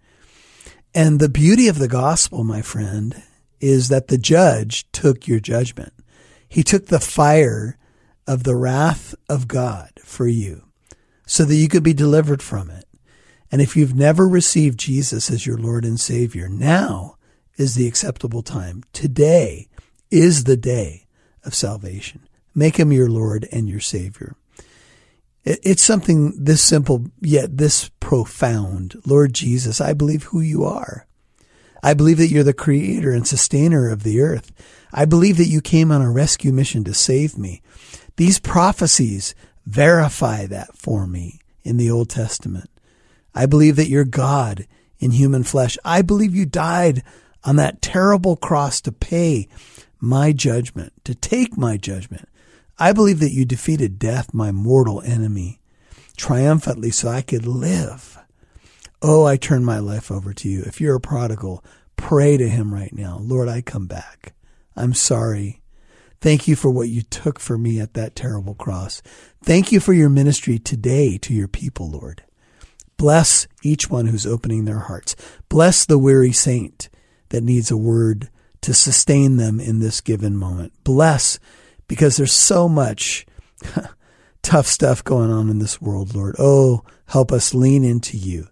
And 0.96 1.20
the 1.20 1.30
beauty 1.30 1.68
of 1.68 1.78
the 1.78 1.88
gospel, 1.88 2.44
my 2.44 2.62
friend, 2.62 3.22
is 3.60 3.90
that 3.90 4.08
the 4.08 4.18
judge 4.18 4.92
took 4.92 5.28
your 5.28 5.40
judgment. 5.40 5.94
He 6.50 6.64
took 6.64 6.88
the 6.88 7.00
fire 7.00 7.78
of 8.26 8.44
the 8.44 8.56
wrath 8.56 9.14
of 9.30 9.48
God 9.48 9.92
for 10.04 10.28
you 10.28 10.64
so 11.26 11.44
that 11.46 11.56
you 11.56 11.68
could 11.68 11.84
be 11.84 11.94
delivered 11.94 12.42
from 12.42 12.70
it. 12.70 12.86
And 13.52 13.62
if 13.62 13.76
you've 13.76 13.96
never 13.96 14.28
received 14.28 14.80
Jesus 14.80 15.30
as 15.30 15.46
your 15.46 15.58
Lord 15.58 15.86
and 15.86 16.00
Savior, 16.00 16.50
now 16.50 17.17
is 17.58 17.76
the 17.76 17.88
acceptable 17.88 18.42
time. 18.42 18.84
Today 18.94 19.68
is 20.10 20.46
the 20.46 20.58
day 20.58 21.08
of 21.44 21.54
salvation. 21.54 22.22
Make 22.56 22.78
him 22.78 22.92
your 22.92 23.10
Lord 23.10 23.48
and 23.52 23.68
your 23.68 23.80
Savior. 23.80 24.36
It's 25.44 25.84
something 25.84 26.34
this 26.44 26.62
simple 26.62 27.06
yet 27.22 27.58
this 27.58 27.90
profound. 28.00 28.96
Lord 29.06 29.34
Jesus, 29.34 29.80
I 29.80 29.94
believe 29.94 30.24
who 30.24 30.42
you 30.42 30.66
are. 30.66 31.06
I 31.82 31.94
believe 31.94 32.18
that 32.18 32.28
you're 32.28 32.44
the 32.44 32.54
creator 32.54 33.12
and 33.12 33.26
sustainer 33.26 33.90
of 33.90 34.04
the 34.04 34.20
earth. 34.22 34.52
I 34.92 35.06
believe 35.06 35.38
that 35.38 35.46
you 35.46 35.62
came 35.62 35.92
on 35.92 36.02
a 36.02 36.12
rescue 36.12 36.52
mission 36.52 36.84
to 36.86 36.94
save 36.94 37.38
me. 37.38 37.62
These 38.18 38.40
prophecies 38.40 39.36
verify 39.66 40.48
that 40.48 40.76
for 40.76 41.06
me 41.06 41.40
in 41.64 41.78
the 41.78 41.92
Old 41.92 42.10
Testament. 42.10 42.70
I 43.34 43.46
believe 43.46 43.76
that 43.76 43.90
you're 43.90 44.04
God 44.04 44.68
in 45.00 45.12
human 45.12 45.44
flesh. 45.44 45.78
I 45.86 46.02
believe 46.02 46.36
you 46.36 46.46
died 46.46 47.04
on 47.44 47.56
that 47.58 47.82
terrible 47.82 48.36
cross 48.36 48.82
to 48.82 48.92
pay 48.92 49.48
my 50.00 50.32
judgment, 50.32 50.94
to 51.04 51.16
take 51.16 51.58
my 51.58 51.78
judgment. 51.78 52.28
I 52.80 52.94
believe 52.94 53.20
that 53.20 53.34
you 53.34 53.46
defeated 53.46 54.00
death, 54.00 54.34
my 54.34 54.52
mortal 54.52 55.02
enemy, 55.02 55.60
triumphantly 56.16 56.92
so 56.92 57.10
I 57.10 57.22
could 57.22 57.48
live. 57.48 58.18
Oh, 59.02 59.26
I 59.26 59.38
turn 59.38 59.64
my 59.64 59.80
life 59.80 60.12
over 60.12 60.34
to 60.34 60.50
you. 60.50 60.64
If 60.64 60.82
you're 60.82 60.96
a 60.96 61.02
prodigal, 61.02 61.64
pray 61.96 62.38
to 62.38 62.50
him 62.50 62.74
right 62.74 62.94
now. 62.94 63.20
Lord, 63.22 63.48
I 63.48 63.62
come 63.62 63.88
back. 63.88 64.34
I'm 64.76 64.94
sorry 64.94 65.62
Thank 66.20 66.48
you 66.48 66.56
for 66.56 66.70
what 66.70 66.90
you 66.90 67.04
took 67.04 67.40
for 67.40 67.58
me 67.58 67.80
at 67.80 67.94
that 67.94 68.16
terrible 68.16 68.56
cross. 68.56 69.02
Thank 69.44 69.72
you 69.72 69.80
for 69.80 69.94
your 69.94 70.10
ministry 70.10 70.58
today 70.58 71.18
to 71.20 71.34
your 71.34 71.48
people, 71.48 71.90
Lord. 71.90 72.24
Bless 72.98 73.48
each 73.64 73.90
one 73.90 74.08
who's 74.08 74.26
opening 74.26 74.66
their 74.66 74.80
hearts. 74.80 75.16
Bless 75.50 75.86
the 75.86 76.00
weary 76.00 76.32
saint 76.32 76.90
that 77.30 77.44
needs 77.44 77.72
a 77.72 77.78
word 77.78 78.30
to 78.62 78.74
sustain 78.74 79.38
them 79.38 79.60
in 79.60 79.80
this 79.80 80.02
given 80.02 80.36
moment. 80.36 80.74
Bless 80.84 81.40
because 81.88 82.18
there's 82.18 82.34
so 82.34 82.68
much 82.68 83.26
tough 84.42 84.68
stuff 84.68 85.04
going 85.04 85.32
on 85.32 85.50
in 85.50 85.60
this 85.60 85.82
world, 85.82 86.16
Lord. 86.16 86.36
Oh, 86.40 86.84
help 87.08 87.32
us 87.32 87.54
lean 87.54 87.84
into 87.84 88.18
you, 88.18 88.48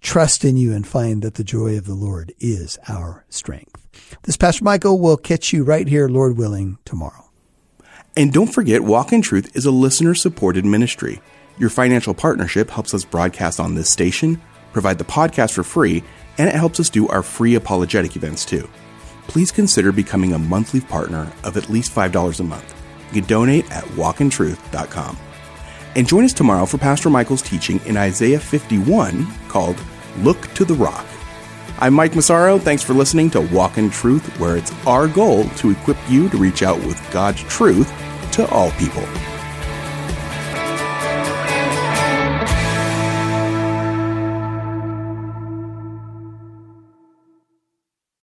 trust 0.00 0.44
in 0.44 0.56
you, 0.56 0.72
and 0.72 0.86
find 0.86 1.22
that 1.22 1.34
the 1.34 1.44
joy 1.44 1.76
of 1.76 1.86
the 1.86 1.94
Lord 1.94 2.32
is 2.38 2.78
our 2.88 3.24
strength. 3.28 3.86
This 4.22 4.36
Pastor 4.36 4.64
Michael 4.64 5.00
will 5.00 5.16
catch 5.16 5.52
you 5.52 5.64
right 5.64 5.88
here, 5.88 6.08
Lord 6.08 6.36
willing, 6.36 6.78
tomorrow. 6.84 7.30
And 8.16 8.32
don't 8.32 8.52
forget, 8.52 8.82
Walk 8.82 9.12
in 9.12 9.20
Truth 9.20 9.56
is 9.56 9.66
a 9.66 9.70
listener 9.70 10.14
supported 10.14 10.64
ministry. 10.64 11.20
Your 11.58 11.70
financial 11.70 12.14
partnership 12.14 12.70
helps 12.70 12.94
us 12.94 13.04
broadcast 13.04 13.60
on 13.60 13.74
this 13.74 13.90
station, 13.90 14.40
provide 14.72 14.98
the 14.98 15.04
podcast 15.04 15.52
for 15.52 15.62
free, 15.62 16.02
and 16.38 16.48
it 16.48 16.54
helps 16.54 16.80
us 16.80 16.90
do 16.90 17.08
our 17.08 17.22
free 17.22 17.54
apologetic 17.54 18.16
events 18.16 18.44
too. 18.44 18.68
Please 19.26 19.50
consider 19.50 19.92
becoming 19.92 20.32
a 20.32 20.38
monthly 20.38 20.80
partner 20.80 21.32
of 21.44 21.56
at 21.56 21.68
least 21.68 21.94
$5 21.94 22.40
a 22.40 22.42
month. 22.42 22.74
You 23.12 23.20
can 23.20 23.28
donate 23.28 23.70
at 23.70 23.84
walkintruth.com. 23.84 25.18
And 25.94 26.06
join 26.06 26.24
us 26.24 26.32
tomorrow 26.32 26.66
for 26.66 26.78
Pastor 26.78 27.08
Michael's 27.08 27.42
teaching 27.42 27.80
in 27.86 27.96
Isaiah 27.96 28.40
51 28.40 29.26
called 29.48 29.80
Look 30.18 30.52
to 30.54 30.64
the 30.64 30.74
Rock. 30.74 31.06
I'm 31.78 31.94
Mike 31.94 32.14
Massaro. 32.14 32.58
Thanks 32.58 32.82
for 32.82 32.94
listening 32.94 33.30
to 33.30 33.40
Walk 33.40 33.76
in 33.76 33.90
Truth, 33.90 34.38
where 34.38 34.56
it's 34.56 34.72
our 34.86 35.08
goal 35.08 35.44
to 35.44 35.70
equip 35.70 35.98
you 36.08 36.28
to 36.30 36.36
reach 36.36 36.62
out 36.62 36.78
with 36.86 36.98
God's 37.12 37.42
truth 37.44 37.92
to 38.32 38.48
all 38.48 38.70
people. 38.72 39.04